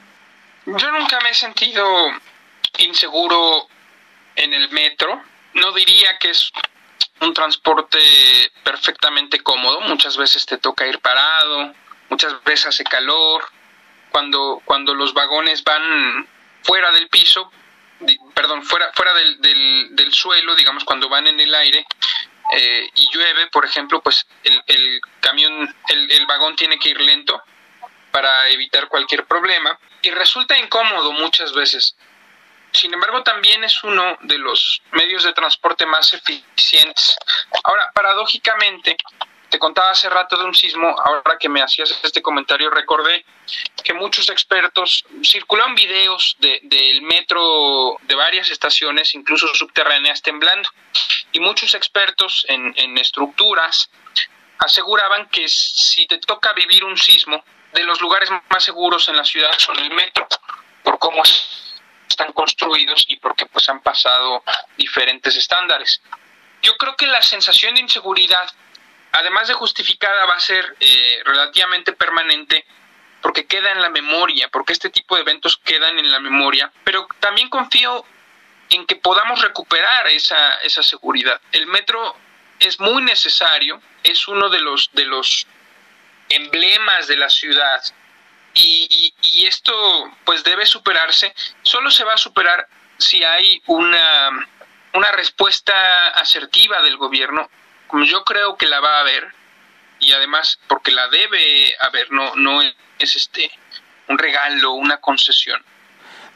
Yo 0.66 0.90
nunca 0.92 1.18
me 1.22 1.30
he 1.30 1.34
sentido 1.34 1.84
inseguro 2.78 3.66
en 4.36 4.52
el 4.52 4.70
metro. 4.70 5.22
No 5.54 5.72
diría 5.72 6.18
que 6.18 6.30
es 6.30 6.52
un 7.20 7.32
transporte 7.32 7.98
perfectamente 8.62 9.40
cómodo, 9.40 9.80
muchas 9.82 10.16
veces 10.16 10.46
te 10.46 10.58
toca 10.58 10.86
ir 10.86 11.00
parado, 11.00 11.72
muchas 12.10 12.42
veces 12.44 12.66
hace 12.66 12.84
calor, 12.84 13.42
cuando, 14.18 14.60
cuando 14.64 14.94
los 14.94 15.14
vagones 15.14 15.62
van 15.62 16.26
fuera 16.64 16.90
del 16.90 17.08
piso, 17.08 17.52
perdón, 18.34 18.64
fuera, 18.64 18.90
fuera 18.92 19.14
del, 19.14 19.94
del, 19.94 20.12
suelo, 20.12 20.56
digamos, 20.56 20.82
cuando 20.82 21.08
van 21.08 21.28
en 21.28 21.38
el 21.38 21.54
aire 21.54 21.86
eh, 22.52 22.90
y 22.96 23.08
llueve, 23.12 23.46
por 23.46 23.64
ejemplo, 23.64 24.02
pues 24.02 24.26
el, 24.42 24.60
el 24.66 25.00
camión, 25.20 25.72
el, 25.90 26.10
el 26.10 26.26
vagón 26.26 26.56
tiene 26.56 26.80
que 26.80 26.88
ir 26.88 27.00
lento 27.00 27.40
para 28.10 28.48
evitar 28.48 28.88
cualquier 28.88 29.24
problema 29.24 29.78
y 30.02 30.10
resulta 30.10 30.58
incómodo 30.58 31.12
muchas 31.12 31.52
veces. 31.52 31.94
Sin 32.72 32.92
embargo, 32.92 33.22
también 33.22 33.62
es 33.62 33.84
uno 33.84 34.18
de 34.22 34.38
los 34.38 34.82
medios 34.90 35.22
de 35.22 35.32
transporte 35.32 35.86
más 35.86 36.12
eficientes. 36.12 37.16
Ahora, 37.62 37.92
paradójicamente, 37.94 38.96
te 39.50 39.58
contaba 39.58 39.90
hace 39.90 40.08
rato 40.10 40.36
de 40.36 40.44
un 40.44 40.54
sismo, 40.54 40.94
ahora 41.04 41.38
que 41.38 41.48
me 41.48 41.62
hacías 41.62 41.98
este 42.02 42.20
comentario 42.20 42.70
recordé 42.70 43.24
que 43.82 43.94
muchos 43.94 44.28
expertos 44.28 45.04
circulan 45.22 45.74
videos 45.74 46.36
del 46.38 47.02
metro 47.02 47.96
de 48.02 48.14
varias 48.14 48.50
estaciones, 48.50 49.14
incluso 49.14 49.48
subterráneas, 49.54 50.20
temblando. 50.20 50.68
Y 51.32 51.40
muchos 51.40 51.74
expertos 51.74 52.44
en, 52.48 52.74
en 52.76 52.98
estructuras 52.98 53.90
aseguraban 54.58 55.28
que 55.28 55.48
si 55.48 56.06
te 56.06 56.18
toca 56.18 56.52
vivir 56.52 56.84
un 56.84 56.98
sismo, 56.98 57.42
de 57.72 57.84
los 57.84 58.00
lugares 58.00 58.30
más 58.30 58.64
seguros 58.64 59.08
en 59.08 59.16
la 59.16 59.24
ciudad 59.24 59.50
son 59.58 59.78
el 59.78 59.90
metro, 59.90 60.26
por 60.82 60.98
cómo 60.98 61.22
están 62.08 62.32
construidos 62.32 63.04
y 63.08 63.16
porque 63.16 63.46
pues 63.46 63.68
han 63.68 63.80
pasado 63.80 64.42
diferentes 64.76 65.36
estándares. 65.36 66.00
Yo 66.62 66.76
creo 66.76 66.96
que 66.96 67.06
la 67.06 67.22
sensación 67.22 67.74
de 67.74 67.82
inseguridad, 67.82 68.50
además 69.12 69.48
de 69.48 69.54
justificada, 69.54 70.26
va 70.26 70.34
a 70.34 70.40
ser 70.40 70.76
eh, 70.80 71.22
relativamente 71.24 71.92
permanente 71.92 72.64
porque 73.22 73.46
queda 73.46 73.72
en 73.72 73.82
la 73.82 73.90
memoria, 73.90 74.48
porque 74.48 74.72
este 74.72 74.90
tipo 74.90 75.16
de 75.16 75.22
eventos 75.22 75.58
quedan 75.58 75.98
en 75.98 76.10
la 76.10 76.20
memoria, 76.20 76.70
pero 76.84 77.06
también 77.20 77.48
confío 77.48 78.04
en 78.70 78.86
que 78.86 78.96
podamos 78.96 79.42
recuperar 79.42 80.08
esa, 80.08 80.54
esa 80.62 80.82
seguridad. 80.82 81.40
El 81.52 81.66
metro 81.66 82.16
es 82.58 82.78
muy 82.80 83.02
necesario, 83.02 83.80
es 84.02 84.28
uno 84.28 84.48
de 84.50 84.60
los, 84.60 84.90
de 84.92 85.04
los 85.06 85.46
emblemas 86.28 87.06
de 87.06 87.16
la 87.16 87.30
ciudad 87.30 87.82
y, 88.54 89.14
y, 89.22 89.46
esto 89.46 89.72
pues 90.24 90.42
debe 90.44 90.66
superarse, 90.66 91.34
solo 91.62 91.90
se 91.90 92.04
va 92.04 92.14
a 92.14 92.18
superar 92.18 92.66
si 92.98 93.22
hay 93.22 93.62
una, 93.66 94.30
una 94.94 95.12
respuesta 95.12 96.08
asertiva 96.08 96.82
del 96.82 96.96
gobierno, 96.96 97.48
como 97.88 98.04
yo 98.04 98.22
creo 98.24 98.56
que 98.56 98.66
la 98.66 98.80
va 98.80 98.98
a 98.98 99.00
haber, 99.00 99.26
y 99.98 100.12
además 100.12 100.60
porque 100.68 100.92
la 100.92 101.08
debe 101.08 101.74
haber, 101.80 102.12
no, 102.12 102.36
no 102.36 102.62
es 102.62 103.16
este 103.16 103.50
un 104.08 104.16
regalo, 104.16 104.72
una 104.74 104.98
concesión. 104.98 105.60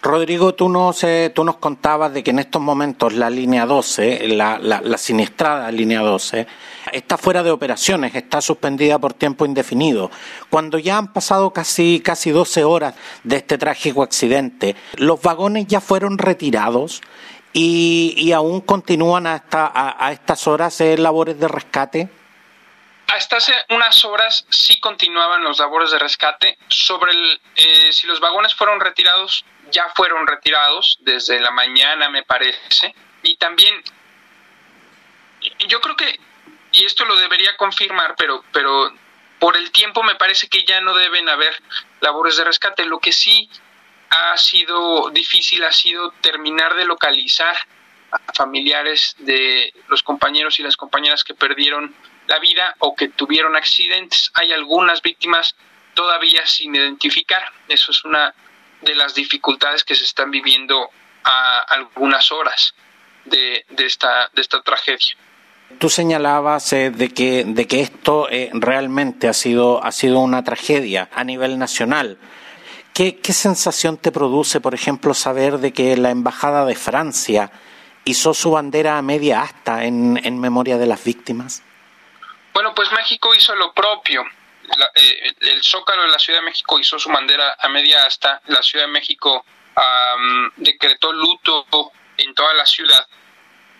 Rodrigo, 0.03 0.53
tú 0.53 0.69
nos, 0.69 1.07
tú 1.33 1.45
nos 1.45 1.59
contabas 1.59 2.12
de 2.12 2.25
que 2.25 2.33
en 2.33 2.41
estos 2.41 2.61
momentos 2.61 3.12
la 3.12 3.31
línea 3.31 3.67
12, 3.67 4.27
la, 4.29 4.59
la, 4.59 4.81
la 4.81 4.99
siniestrada 4.99 5.71
línea 5.71 6.01
12, 6.01 6.45
está 6.91 7.17
fuera 7.17 7.45
de 7.45 7.53
operaciones, 7.53 8.12
está 8.17 8.41
suspendida 8.41 8.99
por 8.99 9.15
tiempo 9.15 9.47
indefinido. 9.47 10.11
Cuando 10.51 10.79
ya 10.79 10.99
han 10.99 11.12
pasado 11.12 11.53
casi, 11.53 12.01
casi 12.01 12.31
12 12.31 12.65
horas 12.65 12.95
de 13.23 13.37
este 13.37 13.59
trágico 13.59 14.03
accidente, 14.03 14.75
los 14.97 15.23
vagones 15.23 15.69
ya 15.69 15.81
fueron 15.81 16.19
retirados 16.19 17.01
y, 17.53 18.15
y 18.17 18.33
aún 18.33 18.61
continúan 18.61 19.27
hasta 19.27 19.71
a, 19.75 20.12
estas 20.12 20.47
horas 20.47 20.81
en 20.81 21.03
labores 21.03 21.38
de 21.38 21.49
rescate 21.49 22.11
hasta 23.12 23.37
hace 23.37 23.53
unas 23.69 24.05
horas 24.07 24.47
sí 24.49 24.81
continuaban 24.81 25.45
los 25.45 25.59
labores 25.59 25.91
de 25.91 25.99
rescate. 25.99 26.57
Sobre 26.69 27.12
el, 27.12 27.41
eh, 27.57 27.93
si 27.93 28.07
los 28.07 28.21
vagones 28.21 28.55
fueron 28.55 28.81
retirados, 28.81 29.45
ya 29.71 29.91
fueron 29.95 30.27
retirados 30.27 30.99
desde 31.01 31.38
la 31.41 31.51
mañana, 31.51 32.09
me 32.09 32.23
parece. 32.23 32.95
Y 33.23 33.37
también, 33.37 33.75
yo 35.69 35.81
creo 35.83 35.95
que, 35.95 36.19
y 36.73 36.87
esto 36.87 37.05
lo 37.05 37.17
debería 37.17 37.55
confirmar, 37.59 38.15
pero, 38.17 38.43
pero 38.51 38.91
por 39.38 39.59
el 39.59 39.71
tiempo 39.73 40.03
me 40.03 40.15
parece 40.15 40.49
que 40.49 40.65
ya 40.65 40.81
no 40.81 40.95
deben 40.95 41.29
haber 41.29 41.55
labores 42.01 42.38
de 42.38 42.45
rescate. 42.45 42.87
Lo 42.87 42.99
que 42.99 43.12
sí 43.12 43.51
ha 44.12 44.37
sido 44.37 45.09
difícil 45.11 45.64
ha 45.64 45.72
sido 45.72 46.11
terminar 46.20 46.75
de 46.75 46.85
localizar 46.85 47.57
a 48.11 48.33
familiares 48.35 49.16
de 49.18 49.72
los 49.88 50.03
compañeros 50.03 50.61
y 50.61 50.62
las 50.62 50.77
compañeras 50.77 51.25
que 51.25 51.35
perdieron 51.35 51.94
la 52.27 52.38
vida 52.38 52.77
o 52.79 52.94
que 52.94 53.09
tuvieron 53.09 53.57
accidentes. 53.57 54.31
Hay 54.35 54.53
algunas 54.53 55.01
víctimas 55.01 55.57
todavía 55.94 56.44
sin 56.46 56.75
identificar. 56.75 57.42
Eso 57.68 57.90
es 57.90 58.05
una 58.05 58.35
de 58.83 58.94
las 58.94 59.14
dificultades 59.14 59.83
que 59.83 59.94
se 59.94 60.05
están 60.05 60.31
viviendo 60.31 60.90
a 61.25 61.61
algunas 61.68 62.31
horas 62.33 62.75
de, 63.25 63.64
de 63.70 63.87
esta, 63.87 64.29
de 64.35 64.42
esta 64.42 64.61
tragedia. 64.61 65.16
Tú 65.79 65.88
señalabas 65.88 66.70
eh, 66.75 66.90
de, 66.90 67.09
que, 67.09 67.44
de 67.46 67.66
que 67.66 67.81
esto 67.81 68.29
eh, 68.31 68.51
realmente 68.53 69.27
ha 69.27 69.33
sido, 69.33 69.83
ha 69.83 69.90
sido 69.90 70.20
una 70.20 70.44
tragedia 70.44 71.09
a 71.14 71.25
nivel 71.25 71.59
nacional. 71.59 72.18
¿Qué, 72.94 73.18
¿Qué 73.18 73.33
sensación 73.33 73.96
te 73.96 74.12
produce, 74.12 74.61
por 74.61 74.74
ejemplo, 74.74 75.14
saber 75.14 75.59
de 75.59 75.72
que 75.72 75.96
la 75.96 76.11
Embajada 76.11 76.64
de 76.66 76.74
Francia 76.74 77.50
hizo 78.05 78.35
su 78.35 78.50
bandera 78.50 78.98
a 78.98 79.02
media 79.02 79.42
asta 79.42 79.85
en, 79.85 80.20
en 80.22 80.40
memoria 80.40 80.76
de 80.76 80.87
las 80.87 81.02
víctimas? 81.05 81.62
Bueno, 82.52 82.74
pues 82.74 82.90
México 82.92 83.35
hizo 83.35 83.55
lo 83.55 83.72
propio. 83.72 84.24
Eh, 84.94 85.33
el 85.40 85.62
Zócalo 85.62 86.02
de 86.02 86.09
la 86.09 86.18
Ciudad 86.18 86.40
de 86.40 86.46
México 86.46 86.78
hizo 86.78 86.98
su 86.98 87.09
bandera 87.11 87.57
a 87.59 87.68
media 87.68 88.05
asta. 88.05 88.40
La 88.46 88.62
Ciudad 88.62 88.87
de 88.87 88.92
México 88.92 89.44
decretó 90.57 91.12
luto 91.12 91.66
en 92.18 92.35
toda 92.35 92.55
la 92.55 92.66
ciudad. 92.66 93.07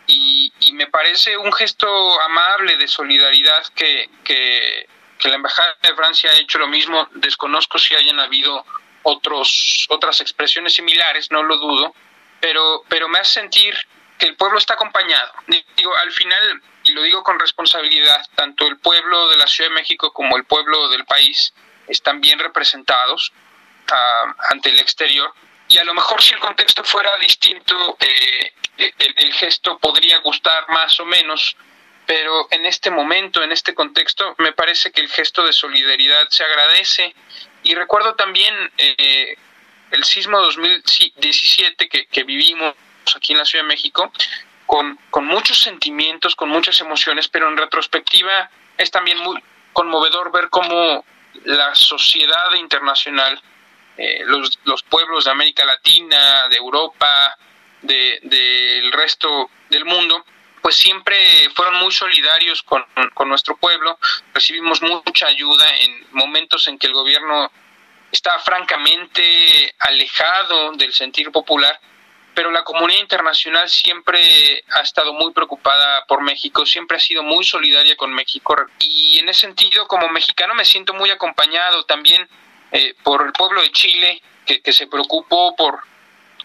Y, 0.07 0.53
me 0.73 0.87
parece 0.87 1.37
un 1.37 1.53
gesto 1.53 2.21
amable 2.23 2.77
de 2.77 2.89
solidaridad 2.89 3.67
que, 3.75 4.09
que, 4.25 4.89
la 5.25 5.37
Embajada 5.37 5.77
de 5.83 5.95
Francia 5.95 6.31
ha 6.31 6.35
hecho 6.35 6.59
lo 6.59 6.67
mismo. 6.67 7.09
Desconozco 7.15 7.79
si 7.79 7.95
hayan 7.95 8.19
habido 8.19 8.65
otros, 9.03 9.87
otras 9.91 10.21
expresiones 10.21 10.75
similares, 10.75 11.31
no 11.31 11.43
lo 11.43 11.57
dudo, 11.57 11.95
pero, 12.41 12.83
pero 12.89 13.09
me 13.09 13.19
hace 13.19 13.41
sentir 13.41 13.75
que 14.19 14.27
el 14.27 14.37
pueblo 14.37 14.59
está 14.59 14.75
acompañado. 14.75 15.33
Digo, 15.77 15.97
al 15.97 16.13
final 16.13 16.63
y 16.85 16.93
lo 16.93 17.03
digo 17.03 17.23
con 17.23 17.39
responsabilidad, 17.39 18.25
tanto 18.35 18.67
el 18.67 18.79
pueblo 18.79 19.29
de 19.29 19.37
la 19.37 19.47
Ciudad 19.47 19.71
de 19.71 19.75
México 19.75 20.13
como 20.13 20.37
el 20.37 20.45
pueblo 20.45 20.89
del 20.89 21.05
país 21.05 21.53
están 21.87 22.21
bien 22.21 22.39
representados 22.39 23.33
uh, 23.91 24.33
ante 24.51 24.71
el 24.71 24.81
exterior. 24.81 25.33
Y 25.69 25.79
a 25.79 25.85
lo 25.85 25.95
mejor 25.95 26.23
si 26.23 26.35
el 26.35 26.41
contexto 26.41 26.85
fuera 26.85 27.17
distinto, 27.19 27.97
eh, 28.01 28.53
el, 28.79 29.15
el, 29.17 29.33
gesto 29.33 29.79
podría 29.79 30.19
gustar 30.19 30.69
más 30.69 30.99
o 31.01 31.07
menos, 31.07 31.57
pero 32.05 32.49
en 32.51 32.67
este 32.67 32.91
momento, 32.91 33.43
en 33.43 33.53
este 33.53 33.75
contexto, 33.75 34.35
me 34.39 34.53
parece 34.53 34.91
que 34.91 35.01
el 35.01 35.09
gesto 35.09 35.45
de 35.45 35.53
solidaridad 35.53 36.27
se 36.31 36.45
agradece. 36.45 37.15
Y 37.63 37.75
recuerdo 37.75 38.15
también 38.15 38.55
eh, 38.77 39.37
el 39.91 40.05
sismo 40.05 40.41
2017 40.41 41.89
que, 41.89 42.07
que 42.07 42.25
vivimos 42.25 42.75
aquí 43.15 43.33
en 43.33 43.39
la 43.39 43.45
Ciudad 43.45 43.65
de 43.65 43.69
México, 43.69 44.13
con, 44.67 44.99
con 45.11 45.27
muchos 45.27 45.59
sentimientos, 45.59 46.35
con 46.35 46.49
muchas 46.49 46.81
emociones, 46.81 47.29
pero 47.29 47.49
en 47.49 47.57
retrospectiva 47.57 48.51
es 48.79 48.91
también 48.91 49.19
muy 49.19 49.39
conmovedor 49.73 50.33
ver 50.33 50.49
cómo 50.49 51.05
la 51.45 51.75
sociedad 51.75 52.53
internacional, 52.55 53.41
eh, 53.97 54.23
los, 54.25 54.59
los, 54.65 54.83
pueblos 54.83 55.25
de 55.25 55.31
América 55.31 55.65
Latina, 55.65 56.49
de 56.49 56.57
Europa, 56.57 57.37
del 57.83 58.21
de, 58.23 58.91
resto 58.93 59.51
del 59.69 59.85
mundo, 59.85 60.25
pues 60.63 60.77
siempre 60.77 61.17
fueron 61.55 61.77
muy 61.77 61.93
solidarios 61.93 62.63
con, 62.63 62.85
con, 63.15 63.29
nuestro 63.29 63.57
pueblo, 63.57 63.99
recibimos 64.33 64.81
mucha 64.81 65.27
ayuda 65.27 65.67
en 65.81 66.07
momentos 66.13 66.69
en 66.69 66.79
que 66.79 66.87
el 66.87 66.95
gobierno 66.95 67.51
estaba 68.11 68.39
francamente 68.39 69.75
alejado 69.79 70.73
del 70.73 70.93
sentir 70.93 71.31
popular 71.33 71.79
pero 72.35 72.51
la 72.51 72.65
comunidad 72.65 73.01
internacional 73.01 73.69
siempre 73.69 74.65
ha 74.75 74.81
estado 74.81 75.13
muy 75.13 75.33
preocupada 75.33 76.05
por 76.07 76.23
México, 76.23 76.65
siempre 76.65 76.97
ha 76.97 77.01
sido 77.01 77.23
muy 77.23 77.45
solidaria 77.45 77.97
con 77.97 78.13
México. 78.13 78.57
Y 78.79 79.19
en 79.19 79.29
ese 79.29 79.43
sentido 79.43 79.87
como 79.87 80.09
mexicano 80.09 80.55
me 80.55 80.65
siento 80.65 80.95
muy 80.95 81.11
acompañado 81.11 81.85
también 81.85 82.27
eh, 82.71 82.95
por 83.03 83.27
el 83.27 83.33
pueblo 83.33 83.61
de 83.61 83.71
Chile 83.71 84.23
que, 84.47 84.63
que, 84.63 84.73
se 84.73 84.87
preocupó 84.87 85.55
por, 85.57 85.81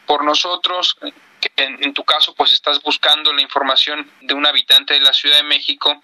por 0.06 0.24
nosotros, 0.24 0.98
que 1.40 1.52
en, 1.58 1.94
tu 1.94 2.04
caso 2.04 2.34
pues 2.34 2.52
estás 2.54 2.82
buscando 2.82 3.32
la 3.34 3.42
información 3.42 4.10
de 4.22 4.34
un 4.34 4.46
habitante 4.46 4.94
de 4.94 5.02
la 5.02 5.14
Ciudad 5.14 5.38
de 5.38 5.44
México 5.44 6.02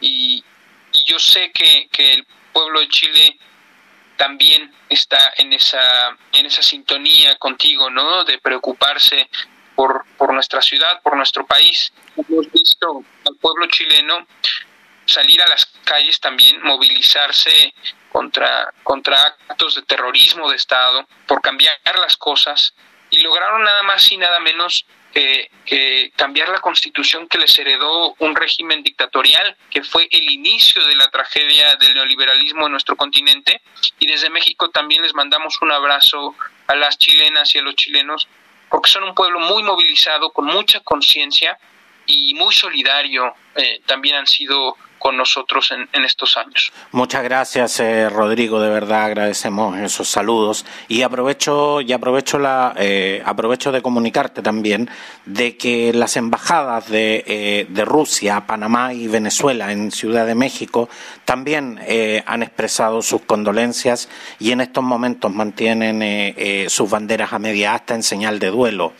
y, 0.00 0.44
y 0.92 1.04
yo 1.04 1.18
sé 1.18 1.50
que, 1.52 1.88
que 1.90 2.12
el 2.12 2.26
pueblo 2.52 2.80
de 2.80 2.88
Chile 2.88 3.38
también 4.16 4.70
está 4.88 5.32
en 5.38 5.52
esa, 5.54 6.16
en 6.32 6.44
esa 6.44 6.60
sintonía 6.60 7.36
contigo, 7.36 7.88
¿no? 7.88 8.22
De 8.24 8.38
preocuparse 8.38 9.30
por, 9.74 10.04
por 10.18 10.34
nuestra 10.34 10.60
ciudad, 10.60 11.00
por 11.00 11.16
nuestro 11.16 11.46
país. 11.46 11.90
Hemos 12.16 12.52
visto 12.52 13.02
al 13.26 13.36
pueblo 13.36 13.66
chileno 13.68 14.26
salir 15.06 15.40
a 15.42 15.48
las 15.48 15.64
calles 15.84 16.20
también, 16.20 16.62
movilizarse 16.62 17.74
contra, 18.12 18.74
contra 18.82 19.36
actos 19.48 19.76
de 19.76 19.82
terrorismo 19.82 20.50
de 20.50 20.56
Estado, 20.56 21.08
por 21.26 21.40
cambiar 21.40 21.78
las 21.98 22.16
cosas, 22.16 22.74
y 23.10 23.20
lograron 23.20 23.62
nada 23.62 23.82
más 23.82 24.10
y 24.12 24.16
nada 24.16 24.40
menos 24.40 24.86
que, 25.12 25.50
cambiar 26.16 26.48
la 26.48 26.60
constitución 26.60 27.26
que 27.28 27.38
les 27.38 27.58
heredó 27.58 28.14
un 28.18 28.34
régimen 28.34 28.82
dictatorial, 28.82 29.56
que 29.70 29.82
fue 29.82 30.08
el 30.10 30.30
inicio 30.30 30.84
de 30.86 30.94
la 30.94 31.08
tragedia 31.10 31.76
del 31.76 31.94
neoliberalismo 31.94 32.66
en 32.66 32.72
nuestro 32.72 32.96
continente. 32.96 33.60
Y 33.98 34.06
desde 34.06 34.30
México 34.30 34.70
también 34.70 35.02
les 35.02 35.14
mandamos 35.14 35.60
un 35.62 35.72
abrazo 35.72 36.34
a 36.66 36.74
las 36.76 36.98
chilenas 36.98 37.54
y 37.54 37.58
a 37.58 37.62
los 37.62 37.74
chilenos, 37.76 38.28
porque 38.68 38.90
son 38.90 39.04
un 39.04 39.14
pueblo 39.14 39.40
muy 39.40 39.62
movilizado, 39.62 40.30
con 40.30 40.46
mucha 40.46 40.80
conciencia 40.80 41.58
y 42.06 42.34
muy 42.34 42.54
solidario. 42.54 43.34
Eh, 43.56 43.80
también 43.86 44.16
han 44.16 44.26
sido 44.26 44.76
con 45.00 45.16
nosotros 45.16 45.72
en, 45.72 46.04
estos 46.04 46.36
años. 46.36 46.70
Muchas 46.92 47.24
gracias, 47.24 47.80
eh, 47.80 48.10
Rodrigo. 48.10 48.60
De 48.60 48.68
verdad 48.68 49.04
agradecemos 49.04 49.78
esos 49.78 50.08
saludos 50.08 50.66
y 50.88 51.02
aprovecho 51.02 51.80
y 51.80 51.92
aprovecho 51.92 52.38
la 52.38 52.74
eh, 52.76 53.22
aprovecho 53.24 53.72
de 53.72 53.80
comunicarte 53.80 54.42
también 54.42 54.90
de 55.24 55.56
que 55.56 55.94
las 55.94 56.18
embajadas 56.18 56.90
de, 56.90 57.24
eh, 57.26 57.66
de 57.70 57.84
Rusia, 57.86 58.46
Panamá 58.46 58.92
y 58.92 59.08
Venezuela 59.08 59.72
en 59.72 59.90
Ciudad 59.90 60.26
de 60.26 60.34
México 60.34 60.90
también 61.24 61.80
han 62.26 62.42
expresado 62.42 63.00
sus 63.00 63.22
condolencias 63.22 64.08
y 64.38 64.52
en 64.52 64.60
estos 64.60 64.84
momentos 64.84 65.32
mantienen 65.32 66.68
sus 66.68 66.90
banderas 66.90 67.32
a 67.32 67.38
media 67.38 67.74
asta 67.74 67.94
en 67.94 68.02
señal 68.02 68.38
de 68.38 68.50
duelo. 68.50 68.92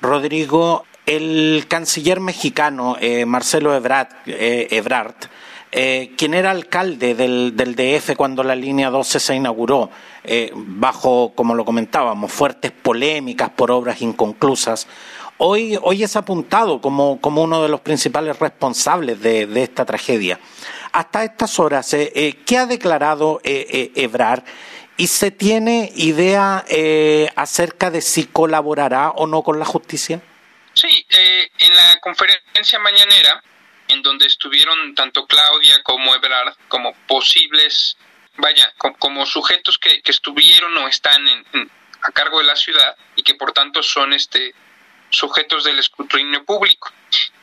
Rodrigo, 0.00 0.84
el 1.06 1.66
canciller 1.68 2.20
mexicano 2.20 2.96
eh, 3.00 3.26
Marcelo 3.26 3.74
Ebrard, 3.74 4.08
eh, 4.26 4.82
eh, 5.76 6.12
quien 6.16 6.34
era 6.34 6.50
alcalde 6.50 7.14
del, 7.14 7.54
DF 7.56 8.16
cuando 8.16 8.42
la 8.42 8.54
línea 8.54 8.90
12 8.90 9.20
se 9.20 9.34
inauguró, 9.34 9.90
bajo, 10.54 11.32
como 11.34 11.54
lo 11.54 11.64
comentábamos, 11.64 12.32
fuertes 12.32 12.70
polémicas 12.70 13.50
por 13.50 13.70
obras 13.70 14.00
inconclusas, 14.00 14.86
hoy, 15.38 15.76
hoy 15.82 16.04
es 16.04 16.16
apuntado 16.16 16.80
como, 16.80 17.18
uno 17.22 17.62
de 17.62 17.68
los 17.68 17.80
principales 17.80 18.38
responsables 18.38 19.20
de, 19.20 19.48
esta 19.62 19.84
tragedia. 19.84 20.38
Hasta 20.92 21.24
estas 21.24 21.58
horas, 21.58 21.90
¿qué 21.90 22.56
ha 22.56 22.66
declarado 22.66 23.40
Ebrard? 23.42 24.44
¿Y 24.96 25.08
se 25.08 25.32
tiene 25.32 25.92
idea 25.96 26.64
acerca 27.34 27.90
de 27.90 28.00
si 28.00 28.24
colaborará 28.26 29.10
o 29.10 29.26
no 29.26 29.42
con 29.42 29.58
la 29.58 29.64
justicia? 29.64 30.22
Sí, 30.74 31.06
eh, 31.08 31.50
en 31.58 31.74
la 31.74 32.00
conferencia 32.00 32.78
mañanera, 32.78 33.42
en 33.88 34.02
donde 34.02 34.26
estuvieron 34.26 34.94
tanto 34.94 35.26
Claudia 35.26 35.82
como 35.82 36.14
Ebrard 36.14 36.54
como 36.68 36.94
posibles, 37.06 37.96
vaya, 38.36 38.72
como, 38.78 39.24
sujetos 39.26 39.78
que, 39.78 40.02
estuvieron 40.04 40.76
o 40.78 40.88
están 40.88 41.22
a 42.02 42.10
cargo 42.10 42.38
de 42.38 42.44
la 42.44 42.56
ciudad 42.56 42.96
y 43.16 43.22
que 43.22 43.34
por 43.34 43.52
tanto 43.52 43.82
son 43.82 44.12
este 44.12 44.54
sujetos 45.10 45.64
del 45.64 45.78
escrutinio 45.78 46.44
público. 46.44 46.92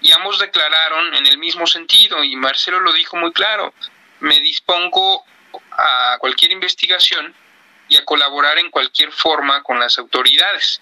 Y 0.02 0.12
ambos 0.12 0.40
declararon 0.40 1.14
en 1.16 1.26
el 1.26 1.38
mismo 1.38 1.66
sentido, 1.68 2.24
y 2.24 2.36
Marcelo 2.36 2.80
lo 2.82 2.92
dijo 2.92 3.16
muy 3.16 3.32
claro, 3.32 3.74
me 4.20 4.40
dispongo 4.40 5.24
a 5.72 6.18
cualquier 6.20 6.52
investigación 6.52 7.34
y 7.88 7.98
a 7.98 8.06
colaborar 8.06 8.58
en 8.60 8.70
cualquier 8.70 9.12
forma 9.12 9.64
con 9.64 9.80
las 9.80 9.98
autoridades. 9.98 10.82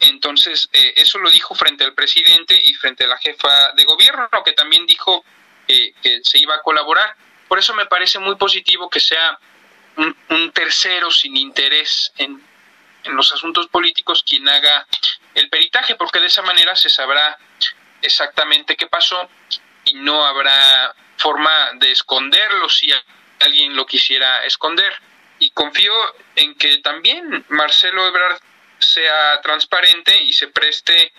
Entonces, 0.00 0.68
eh, 0.72 0.94
eso 0.96 1.18
lo 1.18 1.30
dijo 1.30 1.54
frente 1.54 1.84
al 1.84 1.94
presidente 1.94 2.60
y 2.62 2.74
frente 2.74 3.04
a 3.04 3.08
la 3.08 3.18
jefa 3.18 3.72
de 3.72 3.84
gobierno, 3.84 4.28
que 4.44 4.52
también 4.52 4.86
dijo 4.86 5.24
que 5.66 6.20
se 6.22 6.38
iba 6.38 6.54
a 6.54 6.62
colaborar. 6.62 7.14
Por 7.46 7.58
eso 7.58 7.74
me 7.74 7.84
parece 7.84 8.18
muy 8.18 8.36
positivo 8.36 8.88
que 8.88 9.00
sea 9.00 9.38
un, 9.96 10.52
tercero 10.52 11.10
sin 11.10 11.36
interés 11.36 12.12
en, 12.16 12.42
en, 13.04 13.16
los 13.16 13.32
asuntos 13.32 13.66
políticos 13.68 14.24
quien 14.26 14.48
haga 14.48 14.86
el 15.34 15.50
peritaje, 15.50 15.94
porque 15.96 16.20
de 16.20 16.26
esa 16.26 16.42
manera 16.42 16.74
se 16.76 16.88
sabrá 16.88 17.36
exactamente 18.00 18.76
qué 18.76 18.86
pasó 18.86 19.28
y 19.84 19.94
no 19.94 20.24
habrá 20.24 20.94
forma 21.16 21.72
de 21.74 21.92
esconderlo 21.92 22.68
si 22.68 22.90
alguien 23.40 23.74
lo 23.74 23.86
quisiera 23.86 24.44
esconder. 24.44 24.92
Y 25.40 25.50
confío 25.50 25.92
en 26.36 26.54
que 26.56 26.78
también 26.78 27.44
Marcelo 27.48 28.06
Ebrard 28.06 28.40
sea 28.78 29.40
transparente 29.42 30.22
y 30.22 30.32
se 30.32 30.48
preste 30.48 31.12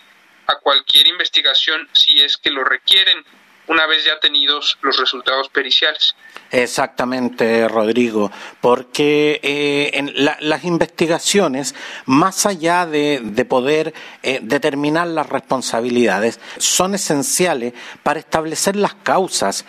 a 0.47 0.55
cualquier 0.57 1.07
investigación 1.07 1.87
si 1.93 2.21
es 2.21 2.37
que 2.37 2.49
lo 2.49 2.63
requieren 2.63 3.23
una 3.69 3.85
vez 3.85 4.03
ya 4.03 4.19
tenidos 4.19 4.77
los 4.81 4.97
resultados 4.97 5.47
periciales. 5.49 6.15
Exactamente, 6.51 7.67
Rodrigo, 7.67 8.31
porque 8.59 9.39
eh, 9.43 9.91
en 9.93 10.11
las 10.15 10.63
investigaciones, 10.63 11.75
más 12.07 12.47
allá 12.47 12.87
de, 12.87 13.45
poder 13.47 13.93
eh, 14.23 14.39
determinar 14.41 15.07
las 15.07 15.29
responsabilidades, 15.29 16.39
son 16.57 16.95
esenciales 16.95 17.73
para 18.01 18.19
establecer 18.19 18.75
las 18.75 18.95
causas, 18.95 19.65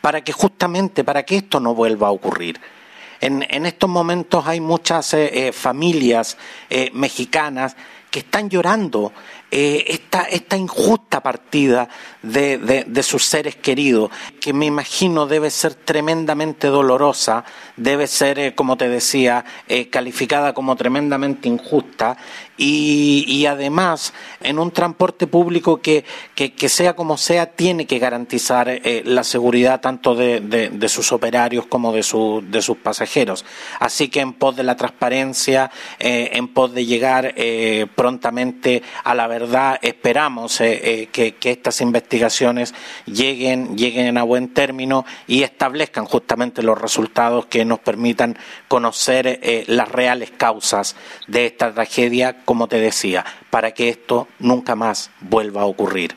para 0.00 0.22
que 0.22 0.32
justamente, 0.32 1.04
para 1.04 1.22
que 1.22 1.36
esto 1.36 1.60
no 1.60 1.74
vuelva 1.74 2.08
a 2.08 2.12
ocurrir. 2.12 2.60
En, 3.24 3.64
estos 3.64 3.88
momentos 3.88 4.46
hay 4.46 4.60
muchas 4.60 5.14
eh, 5.14 5.48
eh, 5.48 5.52
familias 5.52 6.36
eh, 6.68 6.90
mexicanas 6.92 7.74
que 8.10 8.18
están 8.18 8.50
llorando 8.50 9.14
esta, 9.54 10.22
esta 10.22 10.56
injusta 10.56 11.22
partida 11.22 11.88
de, 12.22 13.02
sus 13.02 13.24
seres 13.24 13.56
queridos, 13.56 14.10
que 14.40 14.52
me 14.52 14.66
imagino 14.66 15.26
debe 15.26 15.50
ser 15.50 15.74
tremendamente 15.74 16.68
dolorosa, 16.68 17.44
debe 17.76 18.06
ser, 18.06 18.54
como 18.54 18.76
te 18.76 18.88
decía, 18.88 19.44
calificada 19.90 20.54
como 20.54 20.76
tremendamente 20.76 21.48
injusta 21.48 22.16
y, 22.56 23.46
además 23.46 24.14
en 24.40 24.58
un 24.58 24.70
transporte 24.70 25.26
público 25.26 25.80
que, 25.80 26.04
que, 26.34 26.68
sea 26.68 26.94
como 26.94 27.16
sea 27.16 27.46
tiene 27.46 27.86
que 27.86 27.98
garantizar 27.98 28.68
eh, 28.68 29.02
la 29.04 29.24
seguridad 29.24 29.80
tanto 29.80 30.14
de, 30.14 30.88
sus 30.88 31.12
operarios 31.12 31.66
como 31.66 31.92
de, 31.92 32.02
su, 32.02 32.42
de 32.46 32.62
sus 32.62 32.76
pasajeros. 32.78 33.44
Así 33.80 34.08
que 34.08 34.20
en 34.20 34.32
pos 34.32 34.56
de 34.56 34.62
la 34.62 34.76
transparencia, 34.76 35.70
eh, 35.98 36.30
en 36.32 36.48
pos 36.48 36.72
de 36.72 36.86
llegar 36.86 37.34
eh, 37.36 37.86
prontamente 37.94 38.82
a 39.02 39.14
la 39.14 39.26
verdad, 39.26 39.43
esperamos 39.82 40.58
que, 40.58 41.08
que, 41.38 41.50
estas 41.50 41.80
investigaciones 41.80 42.74
lleguen, 43.06 43.76
lleguen 43.76 44.18
a 44.18 44.22
buen 44.22 44.52
término 44.54 45.04
y 45.26 45.42
establezcan 45.42 46.04
justamente 46.04 46.62
los 46.62 46.80
resultados 46.80 47.46
que 47.46 47.64
nos 47.64 47.80
permitan 47.80 48.36
conocer 48.68 49.40
las 49.66 49.88
reales 49.88 50.30
causas 50.30 50.96
de 51.26 51.46
esta 51.46 51.72
tragedia 51.72 52.44
como 52.44 52.68
te 52.68 52.78
decía, 52.78 53.24
para 53.50 53.72
que 53.72 53.88
esto 53.88 54.28
nunca 54.38 54.74
más 54.74 55.10
vuelva 55.20 55.62
a 55.62 55.66
ocurrir. 55.66 56.14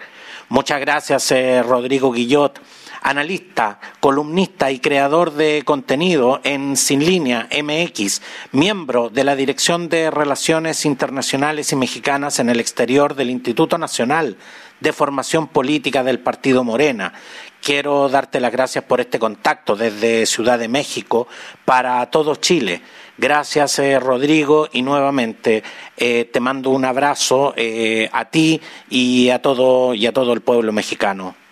Muchas 0.50 0.80
gracias, 0.80 1.32
eh, 1.32 1.62
Rodrigo 1.62 2.12
Guillot, 2.12 2.60
analista, 3.08 3.80
columnista 4.02 4.70
y 4.70 4.80
creador 4.80 5.32
de 5.32 5.64
contenido 5.64 6.42
en 6.44 6.76
Sin 6.76 7.06
Línea 7.06 7.48
MX, 7.50 8.22
miembro 8.52 9.10
de 9.10 9.24
la 9.24 9.38
Dirección 9.38 9.88
de 9.88 10.12
Relaciones 10.12 10.86
Internacionales 10.86 11.72
y 11.72 11.78
Mexicanas 11.78 12.40
en 12.40 12.50
el 12.50 12.60
Exterior 12.60 13.16
del 13.16 13.30
Instituto 13.30 13.78
Nacional 13.78 14.36
de 14.82 14.92
Formación 14.92 15.48
Política 15.48 16.04
del 16.04 16.20
Partido 16.20 16.66
Morena. 16.66 17.14
Quiero 17.62 18.10
darte 18.10 18.42
las 18.42 18.52
gracias 18.52 18.84
por 18.84 19.00
este 19.00 19.20
contacto 19.20 19.78
desde 19.78 20.26
Ciudad 20.26 20.60
de 20.60 20.68
México 20.68 21.30
para 21.64 22.06
todo 22.08 22.36
Chile. 22.36 22.82
Gracias, 23.18 23.80
eh, 23.80 24.02
Rodrigo, 24.02 24.68
y 24.74 24.82
nuevamente 24.82 25.64
eh, 25.96 26.30
te 26.32 26.42
mando 26.42 26.72
un 26.72 26.84
abrazo 26.84 27.54
eh, 27.56 28.10
a 28.12 28.26
ti 28.26 28.60
y 28.90 29.30
a 29.30 29.42
todo 29.42 29.94
y 29.94 30.06
a 30.06 30.12
todo 30.12 30.34
el 30.34 30.42
pueblo 30.42 30.74
mexicano. 30.74 31.47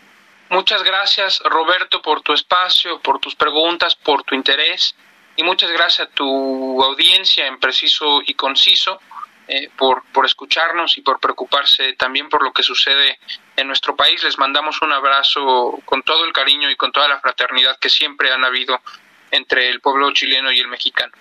Muchas 0.49 0.83
gracias, 0.83 1.41
Roberto, 1.43 2.01
por 2.01 2.21
tu 2.21 2.33
espacio, 2.33 2.99
por 2.99 3.19
tus 3.19 3.35
preguntas, 3.35 3.95
por 3.95 4.23
tu 4.23 4.35
interés 4.35 4.95
y 5.35 5.43
muchas 5.43 5.71
gracias 5.71 6.07
a 6.07 6.11
tu 6.11 6.83
audiencia 6.83 7.47
en 7.47 7.59
preciso 7.59 8.21
y 8.25 8.35
conciso 8.35 8.99
por, 9.77 10.03
por 10.11 10.25
escucharnos 10.25 10.97
y 10.97 11.01
por 11.01 11.19
preocuparse 11.19 11.93
también 11.93 12.29
por 12.29 12.43
lo 12.43 12.51
que 12.51 12.63
sucede 12.63 13.19
en 13.55 13.67
nuestro 13.67 13.95
país. 13.95 14.23
Les 14.23 14.37
mandamos 14.37 14.81
un 14.81 14.91
abrazo 14.93 15.79
con 15.85 16.03
todo 16.03 16.25
el 16.25 16.33
cariño 16.33 16.69
y 16.69 16.75
con 16.75 16.91
toda 16.91 17.07
la 17.07 17.19
fraternidad 17.19 17.77
que 17.79 17.89
siempre 17.89 18.31
han 18.31 18.43
habido 18.43 18.79
entre 19.31 19.69
el 19.69 19.81
pueblo 19.81 20.11
chileno 20.13 20.51
y 20.51 20.59
el 20.59 20.67
mexicano 20.67 21.13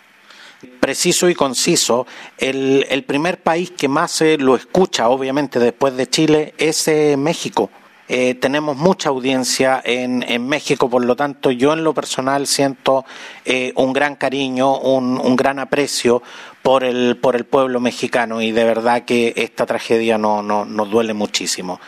preciso 0.81 1.29
y 1.29 1.35
conciso. 1.35 2.07
El, 2.39 2.87
el 2.89 3.05
primer 3.05 3.43
país 3.43 3.71
que 3.71 3.87
más 3.87 4.13
se 4.13 4.39
lo 4.39 4.57
escucha, 4.57 5.09
obviamente, 5.09 5.59
después 5.59 5.95
de 5.95 6.09
Chile, 6.09 6.55
es 6.57 6.89
eh, 6.89 7.17
México. 7.19 7.71
Eh, 8.17 8.37
tenemos 8.37 8.77
mucha 8.77 9.09
audiencia 9.09 9.83
en, 9.85 10.47
México, 10.47 10.89
por 10.89 11.05
lo 11.05 11.17
tanto 11.17 11.51
yo 11.51 11.73
en 11.73 11.83
lo 11.83 11.93
personal 11.93 12.47
siento 12.47 13.05
eh, 13.45 13.73
un 13.75 13.93
gran 13.93 14.15
cariño, 14.15 14.79
un, 14.79 15.19
un, 15.19 15.35
gran 15.35 15.59
aprecio 15.59 16.23
por 16.63 16.85
el, 16.85 17.17
por 17.17 17.35
el 17.35 17.45
pueblo 17.45 17.81
mexicano 17.81 18.41
y 18.41 18.53
de 18.53 18.63
verdad 18.63 19.05
que 19.05 19.33
esta 19.35 19.67
tragedia 19.67 20.17
no, 20.17 20.45
no, 20.45 20.65
nos 20.65 20.89
duele 20.91 21.13
muchísimo. 21.13 21.81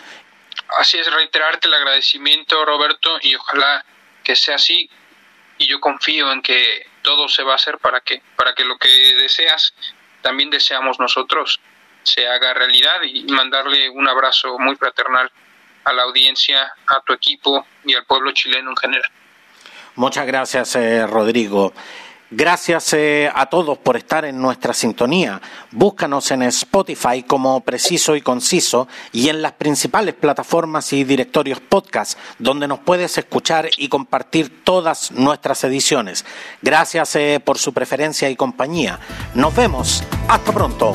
Así 0.81 0.99
es, 0.99 1.09
reiterarte 1.13 1.69
el 1.69 1.75
agradecimiento, 1.75 2.65
Roberto, 2.65 3.21
y 3.23 3.37
ojalá 3.37 3.85
que 4.25 4.35
sea 4.35 4.57
así. 4.57 4.91
Y 5.59 5.69
yo 5.69 5.79
confío 5.79 6.33
en 6.33 6.43
que 6.43 6.89
todo 7.03 7.29
se 7.29 7.45
va 7.45 7.53
a 7.53 7.55
hacer 7.55 7.79
para 7.79 8.01
que, 8.01 8.21
para 8.35 8.53
que 8.53 8.65
lo 8.65 8.77
que 8.79 8.89
deseas, 8.89 9.75
también 10.23 10.51
deseamos 10.51 10.99
nosotros, 10.99 11.61
se 12.03 12.27
haga 12.27 12.53
realidad 12.53 13.01
y 13.05 13.23
mandarle 13.27 13.89
un 13.91 14.09
abrazo 14.09 14.59
muy 14.59 14.75
fraternal 14.75 15.31
a 15.87 15.93
la 15.93 16.03
audiencia, 16.03 16.73
a 16.87 17.01
tu 17.01 17.13
equipo 17.13 17.65
y 17.85 17.95
al 17.95 18.05
pueblo 18.05 18.33
chileno 18.33 18.71
en 18.71 18.77
general. 18.77 19.11
Muchas 19.95 20.27
gracias, 20.27 20.77
eh, 20.77 21.07
Rodrigo. 21.07 21.73
Gracias 22.31 22.93
eh, 22.93 23.31
a 23.33 23.47
todos 23.47 23.79
por 23.79 23.97
estar 23.97 24.25
en 24.25 24.43
nuestra 24.43 24.75
sintonía. 24.75 25.41
Búscanos 25.71 26.29
en 26.33 26.43
Spotify 26.43 27.23
como 27.23 27.61
Preciso 27.61 28.17
y 28.17 28.21
Conciso 28.21 28.89
y 29.13 29.29
en 29.29 29.43
las 29.43 29.53
principales 29.53 30.15
plataformas 30.15 30.93
y 30.93 31.05
directorios 31.05 31.61
podcast 31.61 32.19
donde 32.41 32.67
nos 32.67 32.81
puedes 32.81 33.17
escuchar 33.17 33.69
y 33.77 33.89
compartir 33.89 34.65
todas 34.65 35.13
nuestras 35.13 35.63
ediciones. 35.63 36.25
Gracias 36.63 37.15
eh, 37.15 37.41
por 37.43 37.59
su 37.59 37.73
preferencia 37.73 38.29
y 38.29 38.35
compañía. 38.35 38.99
Nos 39.35 39.55
vemos. 39.55 40.03
Hasta 40.29 40.53
pronto. 40.53 40.95